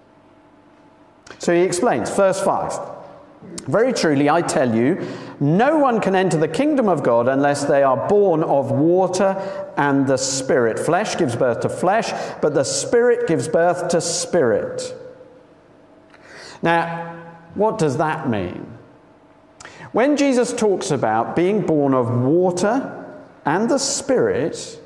So 1.38 1.54
he 1.54 1.61
explains, 1.61 2.11
verse 2.11 2.40
5. 2.40 2.91
Very 3.66 3.92
truly, 3.92 4.28
I 4.28 4.42
tell 4.42 4.75
you, 4.75 5.07
no 5.38 5.78
one 5.78 6.00
can 6.00 6.16
enter 6.16 6.37
the 6.37 6.49
kingdom 6.49 6.88
of 6.88 7.02
God 7.02 7.28
unless 7.28 7.64
they 7.64 7.83
are 7.83 8.09
born 8.09 8.42
of 8.42 8.73
water 8.73 9.37
and 9.76 10.07
the 10.07 10.16
Spirit. 10.16 10.78
Flesh 10.78 11.16
gives 11.16 11.37
birth 11.37 11.61
to 11.61 11.69
flesh, 11.69 12.12
but 12.40 12.54
the 12.54 12.64
Spirit 12.64 13.28
gives 13.28 13.49
birth 13.49 13.88
to 13.88 14.00
spirit. 14.00 14.95
Now, 16.61 17.16
what 17.54 17.78
does 17.78 17.99
that 17.99 18.28
mean? 18.28 18.66
When 19.92 20.16
Jesus 20.16 20.52
talks 20.52 20.90
about 20.90 21.37
being 21.37 21.66
born 21.66 21.95
of 21.95 22.23
water 22.23 23.04
and 23.45 23.71
the 23.71 23.78
Spirit, 23.78 24.81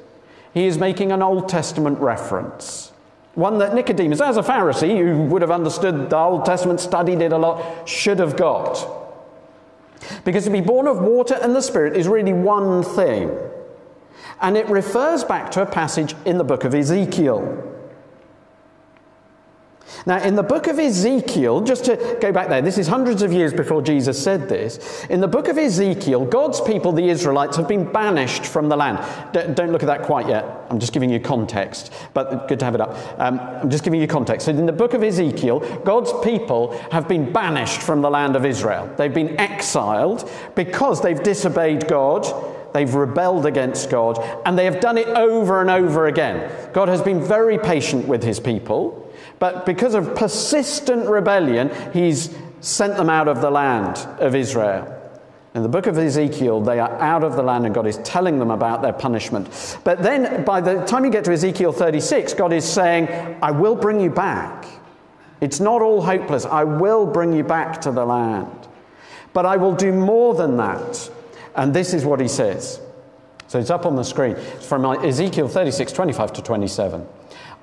he 0.53 0.67
is 0.67 0.79
making 0.79 1.13
an 1.13 1.23
Old 1.23 1.49
Testament 1.49 1.99
reference. 1.99 2.93
One 3.37 3.59
that 3.59 3.75
Nicodemus, 3.75 4.23
as 4.23 4.39
a 4.39 4.43
Pharisee 4.43 4.99
who 4.99 5.25
would 5.25 5.43
have 5.43 5.51
understood 5.51 6.09
the 6.09 6.17
Old 6.17 6.47
Testament, 6.47 6.81
studied 6.81 7.21
it 7.21 7.33
a 7.33 7.39
lot, 7.39 7.87
should 7.87 8.19
have 8.19 8.35
got. 8.35 8.89
Because 10.25 10.45
to 10.45 10.51
be 10.51 10.63
born 10.63 10.87
of 10.87 11.01
water 11.01 11.39
and 11.43 11.55
the 11.55 11.61
Spirit 11.61 11.97
is 11.97 12.09
really 12.09 12.33
one 12.33 12.83
thing. 12.83 13.37
And 14.41 14.57
it 14.57 14.67
refers 14.71 15.23
back 15.23 15.51
to 15.51 15.61
a 15.61 15.67
passage 15.67 16.15
in 16.25 16.39
the 16.39 16.45
book 16.45 16.65
of 16.65 16.75
Ezekiel. 16.75 17.76
Now, 20.05 20.23
in 20.23 20.35
the 20.35 20.43
book 20.43 20.67
of 20.67 20.79
Ezekiel, 20.79 21.63
just 21.63 21.85
to 21.87 22.19
go 22.21 22.33
back 22.33 22.49
there, 22.49 22.63
this 22.63 22.79
is 22.79 22.87
hundreds 22.87 23.23
of 23.23 23.33
years 23.33 23.53
before 23.53 23.83
Jesus 23.83 24.23
said 24.23 24.49
this. 24.49 25.05
In 25.07 25.21
the 25.21 25.29
book 25.29 25.49
of 25.49 25.59
Ezekiel, 25.59 26.25
God's 26.25 26.61
people, 26.61 26.93
the 26.93 27.09
Israelites, 27.09 27.57
have 27.57 27.69
been 27.69 27.91
banished 27.93 28.45
from 28.45 28.69
the 28.69 28.77
land. 28.77 28.99
Don't 29.33 29.73
look 29.73 29.83
at 29.83 29.87
that 29.87 30.03
quite 30.03 30.29
yet. 30.29 30.45
I'm 30.71 30.79
just 30.79 30.93
giving 30.93 31.11
you 31.11 31.21
context, 31.21 31.93
but 32.15 32.49
good 32.49 32.59
to 32.61 32.65
have 32.65 32.75
it 32.75 32.81
up. 32.81 32.97
Um, 33.19 33.41
I'm 33.41 33.71
just 33.71 33.85
giving 33.85 34.01
you 34.01 34.07
context. 34.07 34.47
So, 34.47 34.53
in 34.53 34.67
the 34.67 34.73
book 34.73 34.95
of 34.95 35.03
Ezekiel, 35.03 35.61
God's 35.85 36.13
people 36.25 36.77
have 36.91 37.09
been 37.09 37.33
banished 37.33 37.81
from 37.81 38.03
the 38.03 38.11
land 38.11 38.37
of 38.37 38.45
Israel. 38.45 38.93
They've 38.97 39.13
been 39.13 39.39
exiled 39.41 40.31
because 40.55 41.01
they've 41.01 41.23
disobeyed 41.23 41.89
God. 41.89 42.27
They've 42.73 42.95
rebelled 42.95 43.47
against 43.47 43.89
God, 43.89 44.19
and 44.45 44.59
they 44.59 44.67
have 44.67 44.81
done 44.81 44.99
it 44.99 45.09
over 45.09 45.63
and 45.63 45.71
over 45.71 46.09
again. 46.09 46.53
God 46.75 46.89
has 46.89 47.01
been 47.01 47.23
very 47.23 47.57
patient 47.57 48.07
with 48.07 48.23
his 48.23 48.39
people. 48.39 49.06
But 49.39 49.67
because 49.67 49.95
of 49.95 50.15
persistent 50.15 51.09
rebellion, 51.09 51.71
he's 51.93 52.37
sent 52.61 52.97
them 52.97 53.11
out 53.11 53.29
of 53.29 53.41
the 53.41 53.51
land 53.51 53.99
of 54.21 54.35
Israel. 54.35 54.93
In 55.55 55.63
the 55.63 55.69
book 55.69 55.87
of 55.87 55.97
Ezekiel, 55.97 56.61
they 56.61 56.81
are 56.81 56.91
out 57.01 57.25
of 57.25 57.35
the 57.35 57.43
land 57.43 57.65
and 57.65 57.75
God 57.75 57.87
is 57.87 57.97
telling 57.99 58.39
them 58.39 58.51
about 58.51 58.83
their 58.83 58.93
punishment. 58.93 59.79
But 59.85 60.03
then 60.03 60.45
by 60.45 60.61
the 60.61 60.85
time 60.85 61.05
you 61.05 61.11
get 61.11 61.25
to 61.25 61.33
Ezekiel 61.33 61.73
36, 61.73 62.35
God 62.35 62.53
is 62.53 62.65
saying, 62.65 63.09
I 63.43 63.53
will 63.53 63.75
bring 63.75 63.99
you 64.01 64.11
back. 64.11 64.67
It's 65.41 65.61
not 65.61 65.81
all 65.81 66.03
hopeless. 66.03 66.45
I 66.45 66.65
will 66.65 67.07
bring 67.07 67.33
you 67.33 67.43
back 67.43 67.81
to 67.83 67.91
the 67.91 68.05
land. 68.05 68.69
But 69.33 69.47
I 69.47 69.57
will 69.57 69.75
do 69.75 69.93
more 69.93 70.35
than 70.35 70.57
that. 70.59 71.11
And 71.55 71.73
this 71.73 71.95
is 71.95 72.05
what 72.05 72.21
he 72.21 72.29
says. 72.29 72.81
So 73.49 73.59
it's 73.59 73.71
up 73.71 73.87
on 73.87 73.97
the 73.97 74.03
screen. 74.03 74.33
It's 74.33 74.67
from 74.67 74.85
Ezekiel 74.85 75.49
36, 75.49 75.93
25 75.93 76.33
to 76.35 76.43
27. 76.43 77.07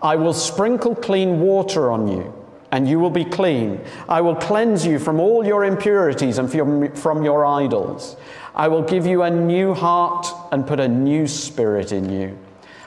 I 0.03 0.17
will 0.17 0.33
sprinkle 0.33 0.95
clean 0.95 1.39
water 1.39 1.89
on 1.89 2.09
you, 2.09 2.33
and 2.73 2.89
you 2.89 2.99
will 2.99 3.09
be 3.09 3.23
clean. 3.23 3.79
I 4.09 4.19
will 4.19 4.35
cleanse 4.35 4.85
you 4.85 4.99
from 4.99 5.21
all 5.21 5.45
your 5.45 5.63
impurities 5.63 6.37
and 6.37 6.51
from 6.97 7.23
your 7.23 7.45
idols. 7.45 8.17
I 8.53 8.67
will 8.67 8.83
give 8.83 9.05
you 9.05 9.23
a 9.23 9.31
new 9.31 9.73
heart 9.73 10.27
and 10.51 10.67
put 10.67 10.81
a 10.81 10.89
new 10.89 11.25
spirit 11.25 11.93
in 11.93 12.11
you. 12.11 12.37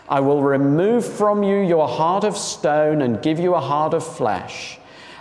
I 0.08 0.20
will 0.20 0.42
remove 0.42 1.04
from 1.04 1.42
you 1.42 1.56
your 1.56 1.88
heart 1.88 2.22
of 2.22 2.36
stone 2.36 3.00
and 3.00 3.22
give 3.22 3.40
you 3.40 3.54
a 3.54 3.60
heart 3.60 3.94
of 3.94 4.06
flesh. 4.06 4.78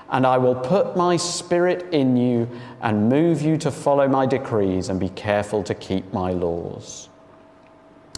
And 0.10 0.28
I 0.28 0.38
will 0.38 0.54
put 0.54 0.96
my 0.96 1.18
spirit 1.18 1.92
in 1.94 2.18
you 2.18 2.48
and 2.82 3.10
move 3.10 3.42
you 3.42 3.58
to 3.58 3.72
follow 3.72 4.08
my 4.08 4.28
decrees 4.28 4.90
and 4.90 5.00
be 5.00 5.10
careful 5.10 5.64
to 5.64 5.74
keep 5.74 6.14
my 6.14 6.32
laws. 6.32 7.10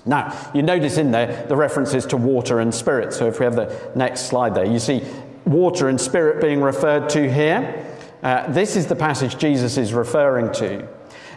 Now, 0.08 0.52
you 0.54 0.62
notice 0.62 0.98
in 0.98 1.12
there 1.12 1.46
the 1.48 1.56
references 1.56 2.06
to 2.08 2.17
water 2.17 2.60
and 2.60 2.74
spirit. 2.74 3.13
So 3.13 3.28
if 3.28 3.39
we 3.39 3.46
have 3.46 3.56
the 3.56 3.91
next 3.96 4.28
slide 4.28 4.56
there, 4.56 4.65
you 4.65 4.80
see 4.80 5.04
water 5.46 5.89
and 5.89 6.00
spirit 6.00 6.41
being 6.41 6.62
referred 6.62 7.10
to 7.10 7.32
here. 7.32 7.86
Uh, 8.24 8.52
this 8.52 8.76
is 8.76 8.88
the 8.88 8.96
passage 8.96 9.38
Jesus 9.38 9.78
is 9.78 9.93
referring 9.93 10.52
to. 10.54 10.88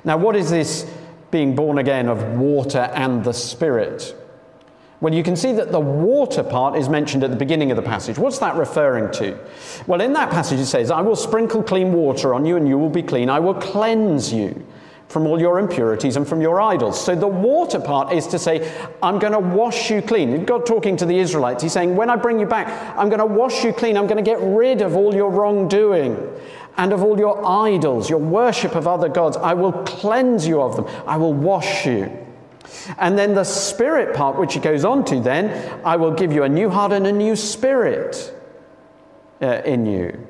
Now, 0.04 0.16
what 0.16 0.36
is 0.36 0.50
this 0.50 0.90
being 1.30 1.54
born 1.54 1.78
again 1.78 2.08
of 2.08 2.38
water 2.38 2.90
and 2.94 3.22
the 3.22 3.32
spirit? 3.32 4.16
Well, 5.00 5.14
you 5.14 5.22
can 5.22 5.36
see 5.36 5.52
that 5.52 5.72
the 5.72 5.80
water 5.80 6.42
part 6.42 6.76
is 6.76 6.88
mentioned 6.88 7.24
at 7.24 7.30
the 7.30 7.36
beginning 7.36 7.70
of 7.70 7.76
the 7.76 7.82
passage. 7.82 8.18
What's 8.18 8.38
that 8.38 8.56
referring 8.56 9.10
to? 9.12 9.38
Well, 9.86 10.00
in 10.00 10.12
that 10.12 10.30
passage 10.30 10.60
it 10.60 10.66
says, 10.66 10.90
I 10.90 11.00
will 11.00 11.16
sprinkle 11.16 11.62
clean 11.62 11.92
water 11.92 12.34
on 12.34 12.44
you 12.44 12.56
and 12.56 12.68
you 12.68 12.76
will 12.76 12.90
be 12.90 13.02
clean. 13.02 13.30
I 13.30 13.40
will 13.40 13.54
cleanse 13.54 14.32
you 14.32 14.66
from 15.10 15.26
all 15.26 15.40
your 15.40 15.58
impurities 15.58 16.14
and 16.14 16.26
from 16.26 16.40
your 16.40 16.60
idols. 16.60 17.04
So 17.04 17.16
the 17.16 17.26
water 17.26 17.80
part 17.80 18.12
is 18.12 18.28
to 18.28 18.38
say, 18.38 18.72
I'm 19.02 19.18
going 19.18 19.32
to 19.32 19.40
wash 19.40 19.90
you 19.90 20.02
clean. 20.02 20.44
God 20.44 20.64
talking 20.64 20.96
to 20.98 21.04
the 21.04 21.18
Israelites, 21.18 21.64
he's 21.64 21.72
saying, 21.72 21.96
when 21.96 22.08
I 22.08 22.14
bring 22.14 22.38
you 22.38 22.46
back, 22.46 22.68
I'm 22.96 23.08
going 23.08 23.18
to 23.18 23.26
wash 23.26 23.64
you 23.64 23.72
clean. 23.72 23.96
I'm 23.96 24.06
going 24.06 24.24
to 24.24 24.30
get 24.30 24.38
rid 24.40 24.82
of 24.82 24.94
all 24.94 25.12
your 25.12 25.32
wrongdoing 25.32 26.16
and 26.76 26.92
of 26.92 27.02
all 27.02 27.18
your 27.18 27.44
idols, 27.44 28.08
your 28.08 28.20
worship 28.20 28.76
of 28.76 28.86
other 28.86 29.08
gods. 29.08 29.36
I 29.36 29.52
will 29.52 29.72
cleanse 29.72 30.46
you 30.46 30.62
of 30.62 30.76
them. 30.76 30.86
I 31.08 31.16
will 31.16 31.34
wash 31.34 31.86
you. 31.86 32.16
And 32.96 33.18
then 33.18 33.34
the 33.34 33.42
spirit 33.42 34.14
part, 34.14 34.38
which 34.38 34.54
he 34.54 34.60
goes 34.60 34.84
on 34.84 35.04
to 35.06 35.18
then, 35.18 35.82
I 35.84 35.96
will 35.96 36.12
give 36.12 36.32
you 36.32 36.44
a 36.44 36.48
new 36.48 36.70
heart 36.70 36.92
and 36.92 37.04
a 37.08 37.12
new 37.12 37.34
spirit 37.34 38.32
uh, 39.42 39.62
in 39.64 39.86
you. 39.86 40.24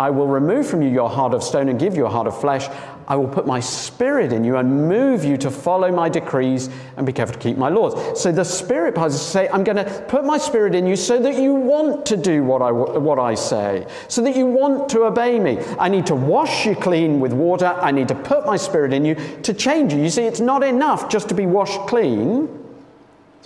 I 0.00 0.08
will 0.08 0.28
remove 0.28 0.66
from 0.66 0.80
you 0.80 0.88
your 0.88 1.10
heart 1.10 1.34
of 1.34 1.42
stone 1.42 1.68
and 1.68 1.78
give 1.78 1.94
you 1.94 2.06
a 2.06 2.08
heart 2.08 2.26
of 2.26 2.40
flesh. 2.40 2.66
I 3.10 3.16
will 3.16 3.26
put 3.26 3.44
my 3.44 3.58
spirit 3.58 4.32
in 4.32 4.44
you 4.44 4.56
and 4.56 4.88
move 4.88 5.24
you 5.24 5.36
to 5.38 5.50
follow 5.50 5.90
my 5.90 6.08
decrees 6.08 6.70
and 6.96 7.04
be 7.04 7.12
careful 7.12 7.34
to 7.34 7.40
keep 7.40 7.58
my 7.58 7.68
laws. 7.68 8.22
So 8.22 8.30
the 8.30 8.44
spirit 8.44 8.94
part 8.94 9.10
is 9.10 9.18
to 9.18 9.24
say, 9.24 9.48
I'm 9.48 9.64
going 9.64 9.84
to 9.84 10.04
put 10.06 10.24
my 10.24 10.38
spirit 10.38 10.76
in 10.76 10.86
you 10.86 10.94
so 10.94 11.20
that 11.20 11.34
you 11.34 11.52
want 11.52 12.06
to 12.06 12.16
do 12.16 12.44
what 12.44 12.62
I, 12.62 12.70
what 12.70 13.18
I 13.18 13.34
say, 13.34 13.84
so 14.06 14.22
that 14.22 14.36
you 14.36 14.46
want 14.46 14.88
to 14.90 15.06
obey 15.06 15.40
me. 15.40 15.58
I 15.76 15.88
need 15.88 16.06
to 16.06 16.14
wash 16.14 16.64
you 16.64 16.76
clean 16.76 17.18
with 17.18 17.32
water. 17.32 17.66
I 17.66 17.90
need 17.90 18.06
to 18.08 18.14
put 18.14 18.46
my 18.46 18.56
spirit 18.56 18.92
in 18.92 19.04
you 19.04 19.16
to 19.42 19.52
change 19.52 19.92
you. 19.92 20.00
You 20.00 20.10
see, 20.10 20.22
it's 20.22 20.38
not 20.38 20.62
enough 20.62 21.08
just 21.08 21.28
to 21.30 21.34
be 21.34 21.46
washed 21.46 21.80
clean 21.88 22.59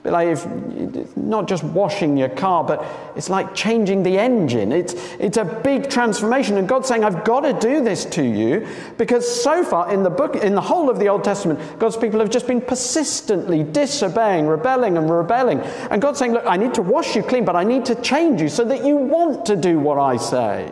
bit 0.05 0.13
like 0.13 0.29
if, 0.29 1.17
not 1.17 1.49
just 1.49 1.65
washing 1.65 2.17
your 2.17 2.29
car, 2.29 2.63
but 2.63 2.85
it's 3.17 3.31
like 3.31 3.55
changing 3.55 4.03
the 4.03 4.19
engine. 4.19 4.71
It's, 4.71 4.95
it's 5.19 5.39
a 5.39 5.45
big 5.45 5.89
transformation. 5.89 6.59
And 6.59 6.69
God's 6.69 6.89
saying, 6.89 7.03
I've 7.03 7.25
got 7.25 7.41
to 7.41 7.53
do 7.55 7.83
this 7.83 8.05
to 8.07 8.23
you 8.23 8.67
because 8.99 9.27
so 9.43 9.65
far 9.65 9.93
in 9.93 10.03
the 10.03 10.11
book, 10.11 10.37
in 10.37 10.55
the 10.55 10.61
whole 10.61 10.91
of 10.91 10.99
the 10.99 11.09
Old 11.09 11.25
Testament, 11.25 11.59
God's 11.79 11.97
people 11.97 12.21
have 12.21 12.31
just 12.31 12.47
been 12.47 12.61
persistently 12.61 13.63
disobeying, 13.63 14.47
rebelling, 14.47 14.99
and 14.99 15.11
rebelling. 15.11 15.61
And 15.91 16.01
God's 16.01 16.19
saying, 16.19 16.33
Look, 16.33 16.45
I 16.47 16.59
need 16.59 16.75
to 16.75 16.83
wash 16.83 17.17
you 17.17 17.23
clean, 17.23 17.45
but 17.47 17.57
I 17.57 17.65
need 17.65 17.87
to 17.87 17.95
change 17.97 18.43
you 18.43 18.49
so 18.49 18.65
that 18.65 18.85
you 18.85 18.97
want 18.97 19.47
to 19.47 19.57
do 19.57 19.81
what 19.81 19.99
I 19.99 20.19
say. 20.19 20.71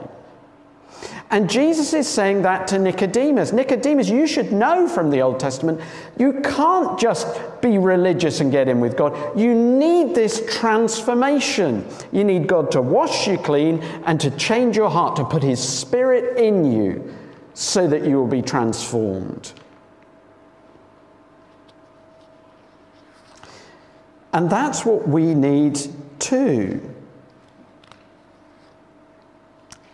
And 1.33 1.49
Jesus 1.49 1.95
is 1.95 2.07
saying 2.07 2.43
that 2.43 2.69
to 2.69 2.79
Nicodemus. 2.79 3.55
Nicodemus, 3.55 4.11
you 4.11 4.27
should 4.27 4.53
know 4.53 4.87
from 4.87 5.09
the 5.09 5.23
Old 5.23 5.41
Testament, 5.41 5.81
you 6.19 6.43
can't 6.43 7.01
just 7.01 7.27
be 7.63 7.79
religious 7.79 8.41
and 8.41 8.53
get 8.53 8.69
in 8.69 8.81
with 8.81 8.99
God. 8.99 9.17
You 9.39 9.55
need 9.55 10.15
this 10.15 10.45
transformation. 10.47 11.89
You 12.13 12.23
need 12.23 12.47
God 12.47 12.71
to 12.73 12.83
wash 12.83 13.27
you 13.27 13.39
clean 13.39 13.83
and 14.05 14.21
to 14.21 14.31
change 14.33 14.77
your 14.77 14.91
heart, 14.91 15.17
to 15.17 15.25
put 15.25 15.43
His 15.43 15.67
Spirit 15.67 16.37
in 16.37 16.71
you 16.71 17.15
so 17.55 17.89
that 17.89 18.05
you 18.05 18.19
will 18.19 18.27
be 18.27 18.43
transformed. 18.43 19.55
And 24.35 24.51
that's 24.51 24.85
what 24.85 25.09
we 25.09 25.35
need 25.35 25.81
too. 26.19 26.92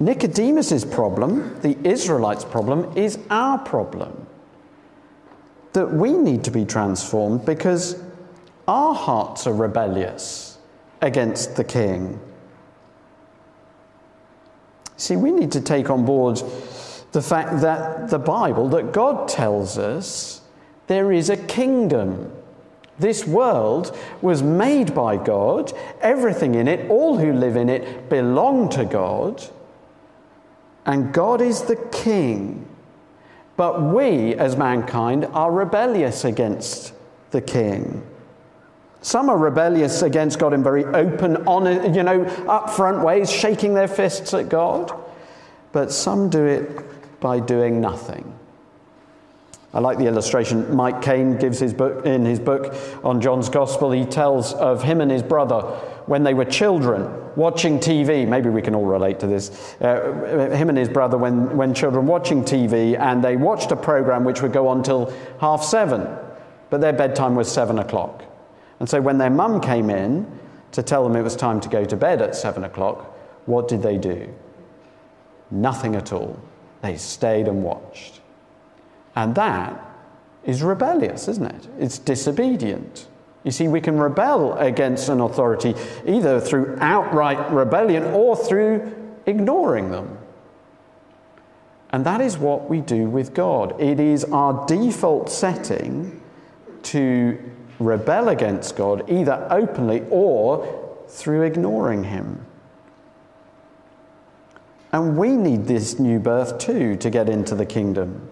Nicodemus's 0.01 0.85
problem, 0.85 1.59
the 1.61 1.77
Israelites' 1.83 2.45
problem, 2.45 2.97
is 2.97 3.19
our 3.31 3.59
problem. 3.59 4.27
That 5.73 5.93
we 5.93 6.13
need 6.13 6.45
to 6.45 6.51
be 6.51 6.65
transformed 6.65 7.45
because 7.45 8.01
our 8.69 8.95
hearts 8.95 9.47
are 9.47 9.53
rebellious 9.53 10.59
against 11.01 11.57
the 11.57 11.65
king. 11.65 12.21
See, 14.97 15.17
we 15.17 15.31
need 15.31 15.53
to 15.53 15.61
take 15.61 15.91
on 15.91 16.05
board 16.05 16.43
the 17.13 17.23
fact 17.23 17.61
that 17.63 18.11
the 18.11 18.19
Bible, 18.19 18.69
that 18.71 18.93
God 18.93 19.29
tells 19.29 19.79
us 19.79 20.43
there 20.87 21.13
is 21.13 21.31
a 21.31 21.37
kingdom. 21.37 22.33
This 22.99 23.27
world 23.27 23.97
was 24.21 24.43
made 24.43 24.95
by 24.95 25.17
God, 25.17 25.73
everything 26.01 26.55
in 26.55 26.67
it, 26.69 26.91
all 26.91 27.17
who 27.17 27.33
live 27.33 27.57
in 27.57 27.69
it 27.69 28.09
belong 28.09 28.69
to 28.71 28.85
God, 28.85 29.43
and 30.88 31.12
God 31.12 31.42
is 31.42 31.62
the 31.62 31.77
king. 31.77 32.66
But 33.57 33.83
we, 33.83 34.35
as 34.35 34.57
mankind, 34.57 35.27
are 35.27 35.53
rebellious 35.53 36.24
against 36.24 36.94
the 37.31 37.42
king. 37.42 38.05
Some 39.03 39.29
are 39.29 39.37
rebellious 39.37 40.01
against 40.01 40.38
God 40.38 40.55
in 40.55 40.62
very 40.62 40.85
open, 40.87 41.46
honest, 41.46 41.94
you 41.94 42.03
know, 42.03 42.24
upfront 42.24 43.05
ways, 43.05 43.31
shaking 43.31 43.74
their 43.74 43.87
fists 43.87 44.33
at 44.33 44.48
God. 44.48 44.90
But 45.72 45.92
some 45.92 46.31
do 46.31 46.46
it 46.46 47.20
by 47.20 47.38
doing 47.38 47.83
nothing. 47.83 48.35
I 49.74 49.81
like 49.81 49.98
the 49.98 50.07
illustration 50.07 50.74
Mike 50.74 51.02
Kane 51.02 51.37
gives 51.37 51.59
his 51.59 51.74
book, 51.74 52.07
in 52.07 52.24
his 52.24 52.40
book 52.40 52.74
on 53.04 53.20
John's 53.20 53.50
Gospel. 53.50 53.90
He 53.90 54.07
tells 54.07 54.54
of 54.54 54.83
him 54.83 55.02
and 55.02 55.11
his 55.11 55.22
brother 55.22 55.61
when 56.07 56.22
they 56.22 56.33
were 56.33 56.46
children 56.46 57.07
watching 57.37 57.78
TV. 57.78 58.26
Maybe 58.26 58.48
we 58.48 58.62
can 58.62 58.74
all 58.74 58.87
relate 58.87 59.20
to 59.20 59.26
this. 59.26 59.76
Uh, 59.81 60.50
him 60.57 60.70
and 60.70 60.78
his 60.78 60.88
brother, 60.88 61.18
when, 61.18 61.54
when 61.54 61.74
children 61.74 62.07
watching 62.07 62.44
TV, 62.44 62.98
and 62.98 63.22
they 63.22 63.37
watched 63.37 63.70
a 63.70 63.76
program 63.76 64.24
which 64.24 64.40
would 64.40 64.54
go 64.54 64.68
on 64.68 64.83
till 64.83 65.12
half 65.38 65.62
seven, 65.62 66.09
but 66.70 66.81
their 66.81 66.94
bedtime 66.94 67.35
was 67.35 67.50
seven 67.52 67.78
o'clock. 67.78 68.24
And 68.81 68.88
so 68.88 69.02
when 69.02 69.18
their 69.18 69.31
mum 69.31 69.61
came 69.61 69.90
in 69.90 70.26
to 70.72 70.83
tell 70.83 71.04
them 71.04 71.14
it 71.14 71.22
was 71.22 71.37
time 71.37 71.61
to 71.61 71.68
go 71.68 71.85
to 71.85 71.96
bed 71.96 72.22
at 72.22 72.35
seven 72.35 72.64
o'clock, 72.64 73.04
what 73.44 73.68
did 73.68 73.83
they 73.83 73.98
do? 73.98 74.33
Nothing 75.50 75.94
at 75.94 76.11
all. 76.12 76.40
They 76.81 76.96
stayed 76.96 77.48
and 77.48 77.62
watched. 77.62 78.20
And 79.16 79.35
that 79.35 79.85
is 80.44 80.62
rebellious, 80.62 81.29
isn't 81.29 81.47
it? 81.47 81.68
It's 81.79 81.99
disobedient. 81.99 83.07
You 83.44 83.51
see, 83.51 83.68
we 83.68 83.81
can 83.81 83.99
rebel 83.99 84.55
against 84.55 85.09
an 85.09 85.21
authority 85.21 85.75
either 86.07 86.40
through 86.40 86.77
outright 86.81 87.51
rebellion 87.51 88.05
or 88.05 88.37
through 88.37 88.94
ignoring 89.27 89.90
them. 89.90 90.18
And 91.90 92.05
that 92.05 92.21
is 92.21 92.37
what 92.37 92.68
we 92.68 92.81
do 92.81 93.09
with 93.09 93.33
God. 93.33 93.81
It 93.81 93.99
is 93.99 94.25
our 94.25 94.66
default 94.66 95.31
setting 95.31 96.21
to 96.85 97.38
rebel 97.79 98.29
against 98.29 98.77
God, 98.77 99.09
either 99.11 99.47
openly 99.51 100.05
or 100.11 101.05
through 101.09 101.42
ignoring 101.42 102.05
Him. 102.05 102.44
And 104.92 105.16
we 105.16 105.31
need 105.31 105.66
this 105.66 105.99
new 105.99 106.18
birth 106.18 106.59
too 106.59 106.97
to 106.97 107.11
get 107.11 107.29
into 107.29 107.55
the 107.55 107.66
kingdom. 107.66 108.29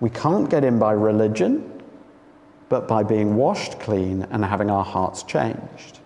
We 0.00 0.10
can't 0.10 0.48
get 0.48 0.64
in 0.64 0.78
by 0.78 0.92
religion, 0.92 1.82
but 2.68 2.86
by 2.86 3.02
being 3.02 3.36
washed 3.36 3.80
clean 3.80 4.26
and 4.30 4.44
having 4.44 4.70
our 4.70 4.84
hearts 4.84 5.22
changed. 5.22 5.98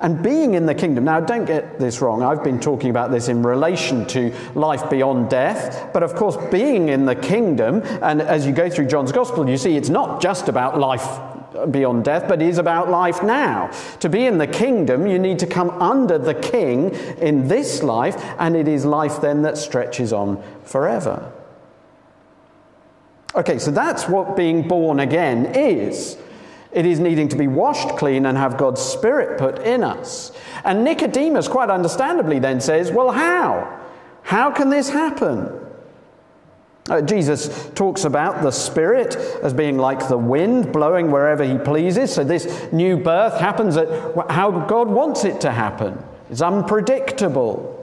And 0.00 0.22
being 0.22 0.54
in 0.54 0.66
the 0.66 0.74
kingdom, 0.74 1.04
now 1.04 1.20
don't 1.20 1.44
get 1.44 1.78
this 1.78 2.00
wrong, 2.00 2.22
I've 2.22 2.44
been 2.44 2.60
talking 2.60 2.90
about 2.90 3.10
this 3.10 3.28
in 3.28 3.42
relation 3.42 4.06
to 4.08 4.34
life 4.54 4.88
beyond 4.90 5.30
death, 5.30 5.90
but 5.92 6.02
of 6.02 6.14
course, 6.14 6.36
being 6.50 6.88
in 6.88 7.06
the 7.06 7.14
kingdom, 7.14 7.82
and 8.02 8.20
as 8.20 8.46
you 8.46 8.52
go 8.52 8.68
through 8.68 8.86
John's 8.86 9.12
gospel, 9.12 9.48
you 9.48 9.56
see 9.56 9.76
it's 9.76 9.88
not 9.88 10.20
just 10.20 10.48
about 10.48 10.78
life 10.78 11.06
beyond 11.70 12.04
death, 12.04 12.28
but 12.28 12.42
it 12.42 12.48
is 12.48 12.58
about 12.58 12.90
life 12.90 13.22
now. 13.22 13.70
To 14.00 14.08
be 14.08 14.26
in 14.26 14.38
the 14.38 14.46
kingdom, 14.46 15.06
you 15.06 15.18
need 15.18 15.38
to 15.38 15.46
come 15.46 15.70
under 15.70 16.18
the 16.18 16.34
king 16.34 16.90
in 17.18 17.48
this 17.48 17.82
life, 17.82 18.22
and 18.38 18.56
it 18.56 18.68
is 18.68 18.84
life 18.84 19.20
then 19.20 19.42
that 19.42 19.56
stretches 19.56 20.12
on 20.12 20.42
forever. 20.64 21.32
Okay, 23.36 23.58
so 23.58 23.70
that's 23.70 24.08
what 24.08 24.34
being 24.34 24.66
born 24.66 24.98
again 24.98 25.54
is. 25.54 26.16
It 26.72 26.86
is 26.86 26.98
needing 26.98 27.28
to 27.28 27.36
be 27.36 27.46
washed 27.46 27.90
clean 27.90 28.26
and 28.26 28.36
have 28.36 28.56
God's 28.56 28.80
Spirit 28.80 29.38
put 29.38 29.58
in 29.60 29.84
us. 29.84 30.32
And 30.64 30.84
Nicodemus, 30.84 31.46
quite 31.46 31.70
understandably, 31.70 32.38
then 32.38 32.60
says, 32.60 32.90
Well, 32.90 33.12
how? 33.12 33.80
How 34.22 34.50
can 34.50 34.70
this 34.70 34.88
happen? 34.88 35.52
Uh, 36.88 37.02
Jesus 37.02 37.70
talks 37.74 38.04
about 38.04 38.42
the 38.42 38.50
Spirit 38.50 39.16
as 39.42 39.52
being 39.52 39.76
like 39.76 40.08
the 40.08 40.16
wind 40.16 40.72
blowing 40.72 41.10
wherever 41.10 41.44
He 41.44 41.58
pleases. 41.58 42.12
So, 42.12 42.24
this 42.24 42.72
new 42.72 42.96
birth 42.96 43.38
happens 43.38 43.76
at 43.76 43.88
how 44.30 44.50
God 44.66 44.88
wants 44.88 45.24
it 45.24 45.40
to 45.42 45.50
happen. 45.50 46.02
It's 46.30 46.42
unpredictable 46.42 47.75